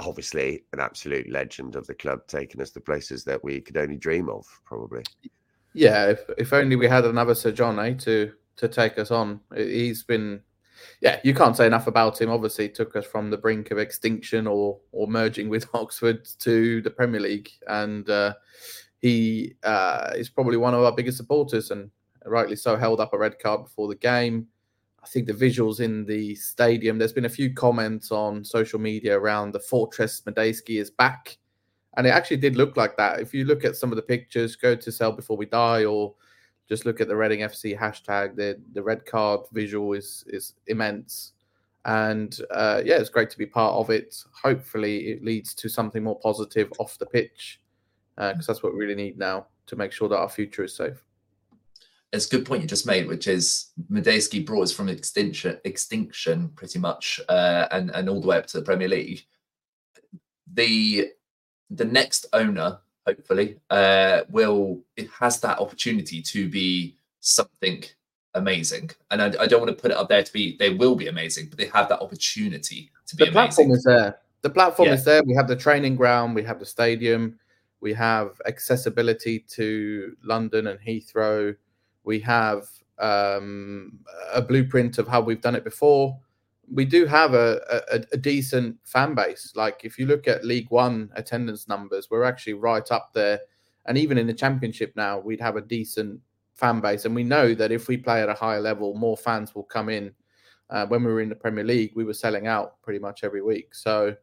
obviously 0.00 0.64
an 0.72 0.80
absolute 0.80 1.30
legend 1.30 1.76
of 1.76 1.86
the 1.86 1.94
club, 1.94 2.20
taking 2.26 2.60
us 2.60 2.70
to 2.70 2.80
places 2.80 3.24
that 3.24 3.42
we 3.44 3.60
could 3.60 3.76
only 3.76 3.96
dream 3.96 4.28
of, 4.28 4.46
probably. 4.64 5.02
Yeah, 5.74 6.10
if, 6.10 6.20
if 6.38 6.52
only 6.52 6.76
we 6.76 6.88
had 6.88 7.04
another 7.04 7.34
Sir 7.34 7.52
John, 7.52 7.78
eh, 7.78 7.94
to 7.94 8.32
to 8.56 8.68
take 8.68 8.98
us 8.98 9.10
on. 9.10 9.40
He's 9.54 10.04
been, 10.04 10.40
yeah, 11.00 11.18
you 11.24 11.34
can't 11.34 11.56
say 11.56 11.66
enough 11.66 11.88
about 11.88 12.20
him. 12.20 12.30
Obviously, 12.30 12.68
took 12.68 12.94
us 12.96 13.04
from 13.04 13.30
the 13.30 13.36
brink 13.36 13.70
of 13.70 13.78
extinction 13.78 14.46
or 14.46 14.78
or 14.92 15.08
merging 15.08 15.48
with 15.48 15.68
Oxford 15.74 16.28
to 16.40 16.80
the 16.82 16.90
Premier 16.90 17.20
League, 17.20 17.50
and 17.66 18.08
uh, 18.08 18.34
he 19.04 19.54
uh, 19.64 20.12
is 20.16 20.30
probably 20.30 20.56
one 20.56 20.72
of 20.72 20.82
our 20.82 20.90
biggest 20.90 21.18
supporters, 21.18 21.70
and 21.70 21.90
rightly 22.24 22.56
so. 22.56 22.74
Held 22.74 23.00
up 23.00 23.12
a 23.12 23.18
red 23.18 23.38
card 23.38 23.64
before 23.64 23.86
the 23.86 23.96
game. 23.96 24.46
I 25.02 25.06
think 25.06 25.26
the 25.26 25.34
visuals 25.34 25.80
in 25.80 26.06
the 26.06 26.34
stadium. 26.36 26.96
There's 26.96 27.12
been 27.12 27.26
a 27.26 27.40
few 27.40 27.52
comments 27.52 28.10
on 28.10 28.42
social 28.42 28.78
media 28.78 29.18
around 29.18 29.52
the 29.52 29.60
Fortress 29.60 30.22
Madejski 30.22 30.80
is 30.80 30.90
back, 30.90 31.36
and 31.98 32.06
it 32.06 32.14
actually 32.14 32.38
did 32.38 32.56
look 32.56 32.78
like 32.78 32.96
that. 32.96 33.20
If 33.20 33.34
you 33.34 33.44
look 33.44 33.62
at 33.62 33.76
some 33.76 33.92
of 33.92 33.96
the 33.96 34.02
pictures, 34.02 34.56
go 34.56 34.74
to 34.74 34.90
Sell 34.90 35.12
Before 35.12 35.36
We 35.36 35.44
Die, 35.44 35.84
or 35.84 36.14
just 36.66 36.86
look 36.86 37.02
at 37.02 37.06
the 37.06 37.16
Reading 37.16 37.40
FC 37.40 37.78
hashtag. 37.78 38.36
The 38.36 38.58
the 38.72 38.82
red 38.82 39.04
card 39.04 39.40
visual 39.52 39.92
is 39.92 40.24
is 40.28 40.54
immense, 40.66 41.34
and 41.84 42.34
uh, 42.50 42.80
yeah, 42.82 42.96
it's 42.96 43.10
great 43.10 43.28
to 43.28 43.36
be 43.36 43.44
part 43.44 43.74
of 43.74 43.90
it. 43.90 44.16
Hopefully, 44.42 45.08
it 45.08 45.22
leads 45.22 45.54
to 45.56 45.68
something 45.68 46.02
more 46.02 46.18
positive 46.20 46.72
off 46.78 46.96
the 46.96 47.04
pitch, 47.04 47.60
because 48.16 48.48
uh, 48.48 48.52
that's 48.52 48.62
what 48.62 48.72
we 48.72 48.78
really 48.78 48.94
need 48.94 49.18
now 49.18 49.46
to 49.66 49.76
make 49.76 49.92
sure 49.92 50.08
that 50.08 50.18
our 50.18 50.28
future 50.28 50.64
is 50.64 50.74
safe 50.74 51.02
it's 52.14 52.26
a 52.26 52.30
good 52.30 52.46
point 52.46 52.62
you 52.62 52.68
just 52.68 52.86
made, 52.86 53.06
which 53.06 53.26
is 53.26 53.70
Madejski 53.90 54.46
brought 54.46 54.62
us 54.62 54.72
from 54.72 54.88
extinction, 54.88 55.58
extinction 55.64 56.48
pretty 56.50 56.78
much, 56.78 57.20
uh, 57.28 57.66
and 57.72 57.90
and 57.90 58.08
all 58.08 58.20
the 58.20 58.28
way 58.28 58.38
up 58.38 58.46
to 58.46 58.58
the 58.58 58.64
Premier 58.64 58.88
League. 58.88 59.24
The 60.52 61.10
the 61.70 61.84
next 61.84 62.26
owner, 62.32 62.78
hopefully, 63.06 63.56
uh, 63.70 64.22
will 64.30 64.80
it 64.96 65.08
has 65.18 65.40
that 65.40 65.58
opportunity 65.58 66.22
to 66.22 66.48
be 66.48 66.96
something 67.20 67.82
amazing. 68.34 68.90
And 69.10 69.22
I, 69.22 69.26
I, 69.40 69.46
don't 69.46 69.60
want 69.60 69.76
to 69.76 69.80
put 69.80 69.90
it 69.90 69.96
up 69.96 70.08
there 70.08 70.22
to 70.22 70.32
be 70.32 70.56
they 70.56 70.70
will 70.70 70.94
be 70.94 71.08
amazing, 71.08 71.48
but 71.48 71.58
they 71.58 71.66
have 71.66 71.88
that 71.88 72.00
opportunity 72.00 72.90
to 73.06 73.16
be 73.16 73.24
the 73.24 73.30
amazing. 73.30 73.32
platform 73.32 73.70
is 73.72 73.84
there. 73.84 74.18
The 74.42 74.50
platform 74.50 74.88
yeah. 74.88 74.94
is 74.94 75.04
there. 75.04 75.22
We 75.24 75.34
have 75.34 75.48
the 75.48 75.56
training 75.56 75.96
ground, 75.96 76.34
we 76.34 76.42
have 76.44 76.58
the 76.58 76.66
stadium, 76.66 77.38
we 77.84 77.92
have 77.92 78.40
accessibility 78.46 79.38
to 79.40 80.16
London 80.24 80.68
and 80.68 80.80
Heathrow. 80.80 81.54
We 82.02 82.18
have 82.20 82.62
um, 82.98 83.98
a 84.32 84.40
blueprint 84.40 84.96
of 84.96 85.06
how 85.06 85.20
we've 85.20 85.42
done 85.42 85.54
it 85.54 85.64
before. 85.64 86.18
We 86.72 86.86
do 86.86 87.04
have 87.04 87.34
a, 87.34 87.60
a, 87.92 88.00
a 88.12 88.16
decent 88.16 88.78
fan 88.84 89.14
base. 89.14 89.52
Like 89.54 89.82
if 89.84 89.98
you 89.98 90.06
look 90.06 90.26
at 90.26 90.46
League 90.46 90.70
One 90.70 91.10
attendance 91.14 91.68
numbers, 91.68 92.08
we're 92.10 92.24
actually 92.24 92.54
right 92.54 92.90
up 92.90 93.10
there. 93.12 93.38
And 93.84 93.98
even 93.98 94.16
in 94.16 94.26
the 94.26 94.32
Championship 94.32 94.94
now, 94.96 95.18
we'd 95.18 95.42
have 95.42 95.56
a 95.56 95.60
decent 95.60 96.18
fan 96.54 96.80
base. 96.80 97.04
And 97.04 97.14
we 97.14 97.22
know 97.22 97.54
that 97.54 97.70
if 97.70 97.86
we 97.86 97.98
play 97.98 98.22
at 98.22 98.30
a 98.30 98.34
higher 98.34 98.62
level, 98.62 98.94
more 98.94 99.18
fans 99.18 99.54
will 99.54 99.64
come 99.64 99.90
in. 99.90 100.10
Uh, 100.70 100.86
when 100.86 101.04
we 101.04 101.12
were 101.12 101.20
in 101.20 101.28
the 101.28 101.34
Premier 101.34 101.64
League, 101.64 101.92
we 101.94 102.04
were 102.04 102.14
selling 102.14 102.46
out 102.46 102.80
pretty 102.80 102.98
much 102.98 103.24
every 103.24 103.42
week. 103.42 103.74
So 103.74 104.16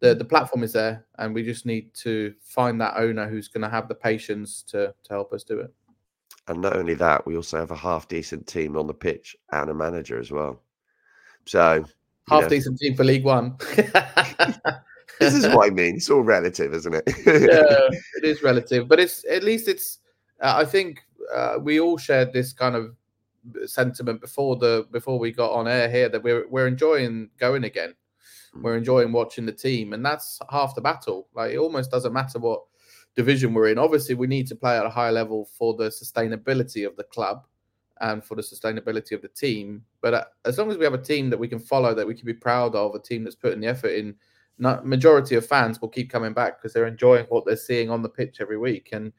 the 0.00 0.14
the 0.14 0.24
platform 0.24 0.62
is 0.62 0.72
there, 0.72 1.06
and 1.18 1.34
we 1.34 1.42
just 1.42 1.66
need 1.66 1.92
to 1.94 2.34
find 2.42 2.80
that 2.80 2.96
owner 2.96 3.28
who's 3.28 3.48
going 3.48 3.62
to 3.62 3.68
have 3.68 3.88
the 3.88 3.94
patience 3.94 4.62
to 4.68 4.94
to 5.04 5.12
help 5.12 5.32
us 5.32 5.44
do 5.44 5.60
it. 5.60 5.72
And 6.48 6.60
not 6.60 6.76
only 6.76 6.94
that, 6.94 7.24
we 7.26 7.36
also 7.36 7.58
have 7.58 7.70
a 7.70 7.76
half 7.76 8.08
decent 8.08 8.46
team 8.46 8.76
on 8.76 8.86
the 8.86 8.94
pitch 8.94 9.36
and 9.52 9.70
a 9.70 9.74
manager 9.74 10.18
as 10.18 10.30
well. 10.30 10.62
So 11.46 11.84
half 12.28 12.42
know, 12.42 12.48
decent 12.48 12.78
team 12.78 12.96
for 12.96 13.04
League 13.04 13.24
One. 13.24 13.56
this 15.20 15.34
is 15.34 15.46
what 15.48 15.66
I 15.66 15.70
mean. 15.70 15.96
It's 15.96 16.10
all 16.10 16.22
relative, 16.22 16.74
isn't 16.74 16.94
it? 16.94 17.04
yeah, 17.26 17.98
it 18.16 18.24
is 18.24 18.42
relative, 18.42 18.88
but 18.88 18.98
it's 18.98 19.24
at 19.30 19.44
least 19.44 19.68
it's. 19.68 19.98
Uh, 20.40 20.54
I 20.56 20.64
think 20.64 21.02
uh, 21.34 21.58
we 21.60 21.78
all 21.78 21.98
shared 21.98 22.32
this 22.32 22.52
kind 22.52 22.74
of 22.74 22.96
sentiment 23.66 24.20
before 24.20 24.56
the 24.56 24.86
before 24.90 25.18
we 25.18 25.32
got 25.32 25.52
on 25.52 25.68
air 25.68 25.90
here 25.90 26.08
that 26.08 26.22
we're 26.22 26.48
we're 26.48 26.66
enjoying 26.66 27.30
going 27.38 27.64
again. 27.64 27.94
Mm. 28.56 28.62
We're 28.62 28.76
enjoying 28.76 29.12
watching 29.12 29.46
the 29.46 29.52
team, 29.52 29.92
and 29.92 30.04
that's 30.04 30.38
half 30.50 30.74
the 30.74 30.80
battle. 30.80 31.28
Like 31.34 31.52
it 31.52 31.58
almost 31.58 31.90
doesn't 31.90 32.12
matter 32.12 32.38
what 32.38 32.62
division 33.16 33.54
we're 33.54 33.68
in. 33.68 33.78
Obviously, 33.78 34.14
we 34.14 34.26
need 34.26 34.46
to 34.48 34.56
play 34.56 34.76
at 34.78 34.86
a 34.86 34.90
high 34.90 35.10
level 35.10 35.48
for 35.56 35.74
the 35.74 35.88
sustainability 35.88 36.86
of 36.86 36.96
the 36.96 37.04
club 37.04 37.46
and 38.00 38.24
for 38.24 38.34
the 38.34 38.42
sustainability 38.42 39.12
of 39.12 39.22
the 39.22 39.28
team. 39.28 39.84
But 40.00 40.14
uh, 40.14 40.24
as 40.44 40.58
long 40.58 40.70
as 40.70 40.78
we 40.78 40.84
have 40.84 40.94
a 40.94 40.98
team 40.98 41.28
that 41.30 41.38
we 41.38 41.48
can 41.48 41.58
follow, 41.58 41.94
that 41.94 42.06
we 42.06 42.14
can 42.14 42.26
be 42.26 42.34
proud 42.34 42.74
of, 42.74 42.94
a 42.94 42.98
team 42.98 43.24
that's 43.24 43.36
putting 43.36 43.60
the 43.60 43.66
effort 43.66 43.90
in, 43.90 44.14
majority 44.58 45.36
of 45.36 45.46
fans 45.46 45.80
will 45.80 45.88
keep 45.88 46.10
coming 46.10 46.32
back 46.32 46.58
because 46.58 46.72
they're 46.72 46.86
enjoying 46.86 47.26
what 47.28 47.44
they're 47.46 47.56
seeing 47.56 47.90
on 47.90 48.02
the 48.02 48.08
pitch 48.08 48.38
every 48.40 48.58
week. 48.58 48.90
And 48.92 49.12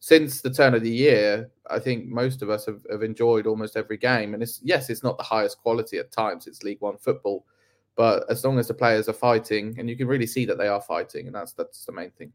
since 0.00 0.40
the 0.40 0.50
turn 0.50 0.74
of 0.74 0.82
the 0.82 0.90
year, 0.90 1.50
I 1.70 1.78
think 1.78 2.06
most 2.06 2.42
of 2.42 2.50
us 2.50 2.66
have, 2.66 2.84
have 2.90 3.02
enjoyed 3.02 3.46
almost 3.46 3.76
every 3.76 3.96
game. 3.96 4.34
And 4.34 4.42
it's 4.42 4.60
yes, 4.62 4.90
it's 4.90 5.02
not 5.02 5.18
the 5.18 5.24
highest 5.24 5.58
quality 5.58 5.98
at 5.98 6.12
times. 6.12 6.46
It's 6.46 6.62
League 6.62 6.80
One 6.80 6.98
football, 6.98 7.46
but 7.98 8.24
as 8.30 8.44
long 8.44 8.60
as 8.60 8.68
the 8.68 8.74
players 8.74 9.08
are 9.08 9.12
fighting, 9.12 9.74
and 9.76 9.90
you 9.90 9.96
can 9.96 10.06
really 10.06 10.26
see 10.26 10.46
that 10.46 10.56
they 10.56 10.68
are 10.68 10.80
fighting, 10.80 11.26
and 11.26 11.34
that's 11.34 11.52
that's 11.52 11.84
the 11.84 11.92
main 11.92 12.10
thing. 12.12 12.32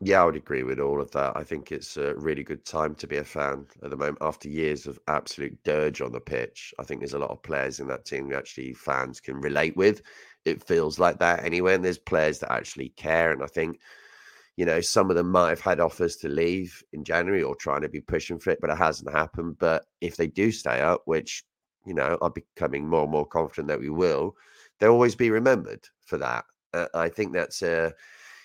Yeah, 0.00 0.22
I 0.22 0.24
would 0.24 0.36
agree 0.36 0.62
with 0.62 0.78
all 0.78 1.00
of 1.00 1.10
that. 1.10 1.36
I 1.36 1.42
think 1.42 1.72
it's 1.72 1.96
a 1.96 2.14
really 2.14 2.44
good 2.44 2.64
time 2.64 2.94
to 2.96 3.06
be 3.06 3.16
a 3.16 3.24
fan 3.24 3.66
at 3.82 3.90
the 3.90 3.96
moment 3.96 4.18
after 4.20 4.48
years 4.48 4.86
of 4.86 4.98
absolute 5.08 5.56
dirge 5.64 6.00
on 6.00 6.12
the 6.12 6.20
pitch. 6.20 6.72
I 6.78 6.84
think 6.84 7.00
there's 7.00 7.14
a 7.14 7.18
lot 7.18 7.30
of 7.30 7.42
players 7.42 7.80
in 7.80 7.88
that 7.88 8.04
team 8.04 8.28
who 8.28 8.36
actually 8.36 8.72
fans 8.74 9.20
can 9.20 9.40
relate 9.40 9.76
with. 9.76 10.02
It 10.44 10.62
feels 10.62 11.00
like 11.00 11.18
that 11.18 11.44
anyway, 11.44 11.74
and 11.74 11.84
there's 11.84 11.98
players 11.98 12.38
that 12.38 12.52
actually 12.52 12.90
care. 12.90 13.32
And 13.32 13.42
I 13.42 13.46
think 13.46 13.80
you 14.56 14.64
know, 14.64 14.80
some 14.80 15.10
of 15.10 15.16
them 15.16 15.30
might 15.30 15.48
have 15.48 15.60
had 15.60 15.80
offers 15.80 16.16
to 16.16 16.28
leave 16.28 16.80
in 16.92 17.02
January 17.02 17.42
or 17.42 17.56
trying 17.56 17.82
to 17.82 17.88
be 17.88 18.00
pushing 18.00 18.38
for 18.38 18.50
it, 18.50 18.60
but 18.60 18.70
it 18.70 18.78
hasn't 18.78 19.12
happened. 19.12 19.56
But 19.58 19.86
if 20.00 20.16
they 20.16 20.28
do 20.28 20.52
stay 20.52 20.80
up, 20.80 21.02
which, 21.06 21.42
you 21.84 21.94
know, 21.94 22.16
I'm 22.22 22.32
becoming 22.32 22.88
more 22.88 23.02
and 23.02 23.10
more 23.10 23.26
confident 23.26 23.66
that 23.68 23.80
we 23.80 23.90
will, 23.90 24.36
they'll 24.78 24.92
always 24.92 25.14
be 25.14 25.30
remembered 25.30 25.86
for 26.04 26.18
that. 26.18 26.44
Uh, 26.72 26.86
I 26.94 27.08
think 27.08 27.32
that's 27.32 27.62
a, 27.62 27.92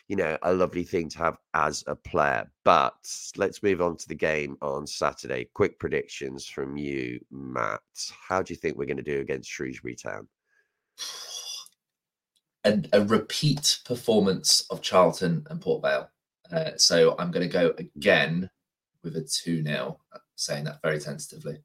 you 0.07 0.15
know, 0.15 0.37
a 0.43 0.53
lovely 0.53 0.83
thing 0.83 1.09
to 1.09 1.17
have 1.19 1.37
as 1.53 1.83
a 1.87 1.95
player. 1.95 2.49
But 2.63 2.95
let's 3.37 3.63
move 3.63 3.81
on 3.81 3.97
to 3.97 4.07
the 4.07 4.15
game 4.15 4.57
on 4.61 4.85
Saturday. 4.87 5.49
Quick 5.53 5.79
predictions 5.79 6.45
from 6.45 6.77
you, 6.77 7.19
Matt. 7.31 7.81
How 8.27 8.41
do 8.41 8.53
you 8.53 8.57
think 8.57 8.77
we're 8.77 8.85
going 8.85 8.97
to 8.97 9.03
do 9.03 9.19
against 9.19 9.49
Shrewsbury 9.49 9.95
Town? 9.95 10.27
a, 12.65 12.79
a 12.93 13.01
repeat 13.05 13.79
performance 13.85 14.65
of 14.69 14.81
Charlton 14.81 15.45
and 15.49 15.61
Port 15.61 15.81
Vale. 15.81 16.09
Uh, 16.51 16.71
so 16.77 17.15
I'm 17.19 17.31
going 17.31 17.47
to 17.47 17.53
go 17.53 17.73
again 17.77 18.49
with 19.03 19.15
a 19.15 19.21
2 19.21 19.63
0, 19.63 19.99
saying 20.35 20.65
that 20.65 20.81
very 20.81 20.99
tentatively. 20.99 21.59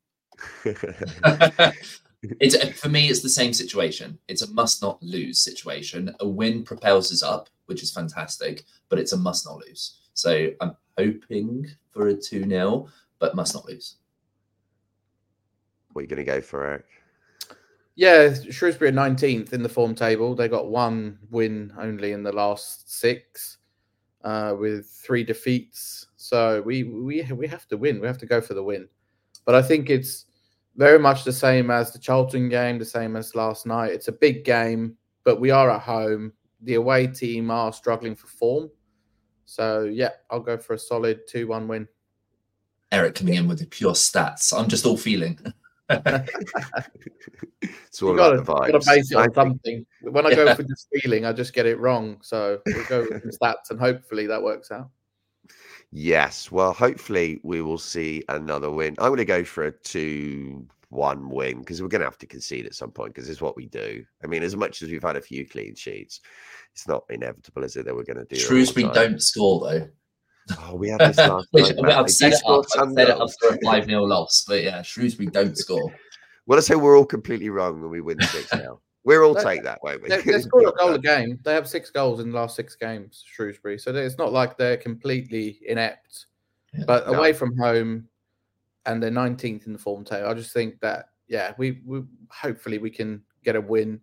it's 2.40 2.80
for 2.80 2.88
me, 2.88 3.08
it's 3.08 3.20
the 3.20 3.28
same 3.28 3.52
situation. 3.52 4.18
It's 4.28 4.42
a 4.42 4.50
must 4.52 4.82
not 4.82 5.02
lose 5.02 5.40
situation. 5.40 6.14
A 6.20 6.28
win 6.28 6.62
propels 6.62 7.12
us 7.12 7.22
up, 7.22 7.48
which 7.66 7.82
is 7.82 7.90
fantastic, 7.90 8.64
but 8.88 8.98
it's 8.98 9.12
a 9.12 9.16
must 9.16 9.46
not 9.46 9.58
lose. 9.66 9.98
So 10.14 10.50
I'm 10.60 10.76
hoping 10.96 11.66
for 11.90 12.08
a 12.08 12.14
2 12.14 12.48
0, 12.48 12.88
but 13.18 13.34
must 13.34 13.54
not 13.54 13.66
lose. 13.66 13.96
What 15.92 16.00
are 16.00 16.02
you 16.02 16.08
going 16.08 16.24
to 16.24 16.32
go 16.32 16.40
for, 16.40 16.64
Eric? 16.64 16.86
Yeah, 17.96 18.34
Shrewsbury 18.50 18.90
are 18.90 18.92
19th 18.92 19.52
in 19.52 19.62
the 19.62 19.68
form 19.68 19.94
table. 19.94 20.34
They 20.34 20.48
got 20.48 20.66
one 20.66 21.18
win 21.30 21.72
only 21.78 22.10
in 22.10 22.24
the 22.24 22.32
last 22.32 22.92
six, 22.92 23.58
uh, 24.24 24.56
with 24.58 24.86
three 24.86 25.22
defeats. 25.22 26.06
So 26.16 26.60
we 26.62 26.82
we 26.82 27.22
we 27.32 27.46
have 27.46 27.68
to 27.68 27.76
win. 27.76 28.00
We 28.00 28.08
have 28.08 28.18
to 28.18 28.26
go 28.26 28.40
for 28.40 28.54
the 28.54 28.64
win. 28.64 28.88
But 29.44 29.54
I 29.54 29.62
think 29.62 29.90
it's 29.90 30.24
very 30.76 30.98
much 30.98 31.24
the 31.24 31.32
same 31.32 31.70
as 31.70 31.92
the 31.92 31.98
Charlton 31.98 32.48
game, 32.48 32.78
the 32.78 32.84
same 32.84 33.16
as 33.16 33.34
last 33.34 33.66
night. 33.66 33.92
It's 33.92 34.08
a 34.08 34.12
big 34.12 34.44
game, 34.44 34.96
but 35.24 35.40
we 35.40 35.50
are 35.50 35.70
at 35.70 35.82
home. 35.82 36.32
The 36.62 36.74
away 36.74 37.06
team 37.06 37.50
are 37.50 37.72
struggling 37.72 38.16
for 38.16 38.26
form. 38.26 38.70
So 39.44 39.84
yeah, 39.84 40.10
I'll 40.30 40.40
go 40.40 40.56
for 40.56 40.74
a 40.74 40.78
solid 40.78 41.28
two-one 41.28 41.68
win. 41.68 41.86
Eric 42.90 43.16
coming 43.16 43.34
in 43.34 43.48
with 43.48 43.58
the 43.58 43.66
pure 43.66 43.92
stats. 43.92 44.56
I'm 44.56 44.68
just 44.68 44.86
all 44.86 44.96
feeling. 44.96 45.38
it's 45.90 48.02
all 48.02 48.12
you 48.12 48.16
gotta, 48.16 48.38
about 48.38 48.66
the 48.66 48.72
vibes. 48.72 48.72
Got 48.72 48.82
to 48.82 48.90
base 48.90 49.12
it 49.12 49.16
on 49.16 49.34
something. 49.34 49.86
When 50.02 50.26
I 50.26 50.34
go 50.34 50.54
for 50.54 50.62
this 50.62 50.86
feeling, 50.92 51.26
I 51.26 51.32
just 51.32 51.52
get 51.52 51.66
it 51.66 51.78
wrong. 51.78 52.18
So 52.22 52.60
we'll 52.66 52.86
go 52.86 53.06
with 53.10 53.22
the 53.22 53.38
stats, 53.42 53.70
and 53.70 53.78
hopefully 53.78 54.26
that 54.26 54.42
works 54.42 54.70
out. 54.70 54.88
Yes. 55.96 56.50
Well, 56.50 56.72
hopefully 56.72 57.38
we 57.44 57.62
will 57.62 57.78
see 57.78 58.24
another 58.28 58.68
win. 58.68 58.96
I'm 58.98 59.10
going 59.10 59.18
to 59.18 59.24
go 59.24 59.44
for 59.44 59.66
a 59.66 59.70
two-one 59.70 61.30
win 61.30 61.60
because 61.60 61.80
we're 61.80 61.86
going 61.86 62.00
to 62.00 62.06
have 62.06 62.18
to 62.18 62.26
concede 62.26 62.66
at 62.66 62.74
some 62.74 62.90
point 62.90 63.14
because 63.14 63.30
it's 63.30 63.40
what 63.40 63.54
we 63.54 63.66
do. 63.66 64.04
I 64.22 64.26
mean, 64.26 64.42
as 64.42 64.56
much 64.56 64.82
as 64.82 64.90
we've 64.90 65.04
had 65.04 65.14
a 65.14 65.20
few 65.20 65.46
clean 65.46 65.76
sheets, 65.76 66.20
it's 66.72 66.88
not 66.88 67.04
inevitable, 67.10 67.62
is 67.62 67.76
it, 67.76 67.84
that 67.84 67.94
we're 67.94 68.02
going 68.02 68.16
to 68.16 68.24
do? 68.24 68.34
Shrewsbury 68.34 68.90
don't 68.92 69.22
score 69.22 69.60
though. 69.60 69.88
Oh, 70.58 70.74
we 70.74 70.88
had 70.88 70.98
this 70.98 71.16
last 71.16 71.46
night. 71.54 71.78
I've 71.84 72.10
set 72.10 72.32
it 72.32 72.42
up. 72.44 72.64
I've 72.76 72.92
set 72.92 73.08
it 73.10 73.20
up 73.20 73.30
for 73.40 73.54
a 73.54 73.58
5 73.62 73.84
0 73.84 74.02
loss. 74.02 74.44
But 74.48 74.64
yeah, 74.64 74.82
Shrewsbury 74.82 75.28
don't 75.28 75.56
score. 75.56 75.92
Well, 76.46 76.58
let's 76.58 76.66
say 76.66 76.74
we're 76.74 76.98
all 76.98 77.06
completely 77.06 77.48
wrong 77.48 77.80
when 77.80 77.90
we 77.90 78.02
win 78.02 78.20
6 78.20 78.50
0. 78.50 78.78
We're 79.04 79.22
all 79.22 79.34
take 79.34 79.62
that, 79.64 79.80
won't 79.82 80.02
we? 80.02 80.08
They, 80.08 80.20
they 80.24 80.40
scored 80.40 80.64
a 80.64 80.72
goal 80.72 80.94
a 80.94 80.98
game. 80.98 81.38
They 81.44 81.52
have 81.52 81.68
six 81.68 81.90
goals 81.90 82.20
in 82.20 82.30
the 82.30 82.36
last 82.38 82.56
six 82.56 82.74
games, 82.74 83.22
Shrewsbury. 83.26 83.78
So 83.78 83.94
it's 83.94 84.18
not 84.18 84.32
like 84.32 84.56
they're 84.56 84.78
completely 84.78 85.60
inept. 85.66 86.26
Yeah, 86.72 86.84
but 86.86 87.06
no. 87.06 87.14
away 87.14 87.32
from 87.32 87.56
home, 87.56 88.08
and 88.86 89.02
they're 89.02 89.10
19th 89.10 89.66
in 89.66 89.72
the 89.72 89.78
form 89.78 90.04
table. 90.04 90.28
I 90.28 90.34
just 90.34 90.52
think 90.52 90.80
that 90.80 91.10
yeah, 91.28 91.52
we, 91.58 91.82
we 91.84 92.02
hopefully 92.30 92.78
we 92.78 92.90
can 92.90 93.22
get 93.44 93.56
a 93.56 93.60
win. 93.60 94.00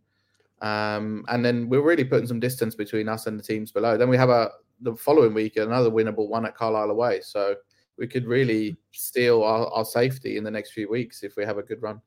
Um, 0.62 1.26
and 1.28 1.44
then 1.44 1.68
we're 1.68 1.82
really 1.82 2.04
putting 2.04 2.28
some 2.28 2.40
distance 2.40 2.76
between 2.76 3.10
us 3.10 3.26
and 3.26 3.38
the 3.38 3.44
teams 3.44 3.72
below. 3.72 3.98
Then 3.98 4.10
we 4.10 4.18
have 4.18 4.30
a 4.30 4.52
the 4.82 4.96
following 4.96 5.34
week 5.34 5.58
another 5.58 5.92
winnable 5.92 6.28
one 6.28 6.46
at 6.46 6.56
Carlisle 6.56 6.90
away. 6.90 7.22
So 7.22 7.56
we 7.98 8.08
could 8.08 8.26
really 8.26 8.78
steal 8.92 9.44
our, 9.44 9.68
our 9.68 9.86
safety 9.86 10.38
in 10.38 10.44
the 10.44 10.52
next 10.52 10.72
few 10.72 10.90
weeks 10.90 11.24
if 11.24 11.36
we 11.36 11.46
have 11.46 11.58
a 11.58 11.64
good 11.64 11.82
run. 11.82 12.02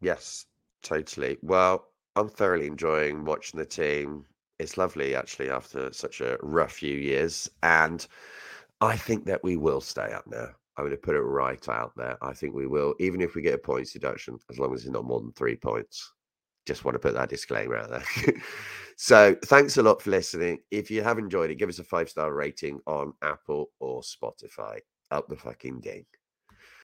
Yes, 0.00 0.46
totally. 0.82 1.38
Well, 1.42 1.88
I'm 2.16 2.28
thoroughly 2.28 2.66
enjoying 2.66 3.24
watching 3.24 3.58
the 3.58 3.66
team. 3.66 4.24
It's 4.58 4.76
lovely 4.76 5.14
actually 5.14 5.50
after 5.50 5.92
such 5.92 6.20
a 6.20 6.38
rough 6.42 6.72
few 6.72 6.96
years. 6.96 7.50
And 7.62 8.06
I 8.80 8.96
think 8.96 9.24
that 9.26 9.42
we 9.42 9.56
will 9.56 9.80
stay 9.80 10.12
up 10.12 10.26
now. 10.26 10.48
I'm 10.76 10.84
going 10.84 10.90
to 10.90 10.96
put 10.96 11.16
it 11.16 11.20
right 11.20 11.68
out 11.68 11.92
there. 11.96 12.16
I 12.22 12.32
think 12.32 12.54
we 12.54 12.66
will, 12.66 12.94
even 12.98 13.20
if 13.20 13.34
we 13.34 13.42
get 13.42 13.54
a 13.54 13.58
points 13.58 13.92
deduction, 13.92 14.38
as 14.50 14.58
long 14.58 14.72
as 14.74 14.82
it's 14.82 14.90
not 14.90 15.04
more 15.04 15.20
than 15.20 15.32
three 15.32 15.56
points. 15.56 16.12
Just 16.66 16.84
want 16.84 16.94
to 16.94 16.98
put 17.00 17.14
that 17.14 17.28
disclaimer 17.28 17.76
out 17.76 17.90
there. 17.90 18.34
So 18.96 19.34
thanks 19.46 19.78
a 19.78 19.82
lot 19.82 20.00
for 20.00 20.10
listening. 20.10 20.58
If 20.70 20.90
you 20.90 21.02
have 21.02 21.18
enjoyed 21.18 21.50
it, 21.50 21.56
give 21.56 21.68
us 21.68 21.80
a 21.80 21.84
five 21.84 22.08
star 22.08 22.32
rating 22.32 22.78
on 22.86 23.12
Apple 23.22 23.70
or 23.80 24.02
Spotify. 24.02 24.78
Up 25.10 25.28
the 25.28 25.36
fucking 25.36 25.80
game. 25.80 26.06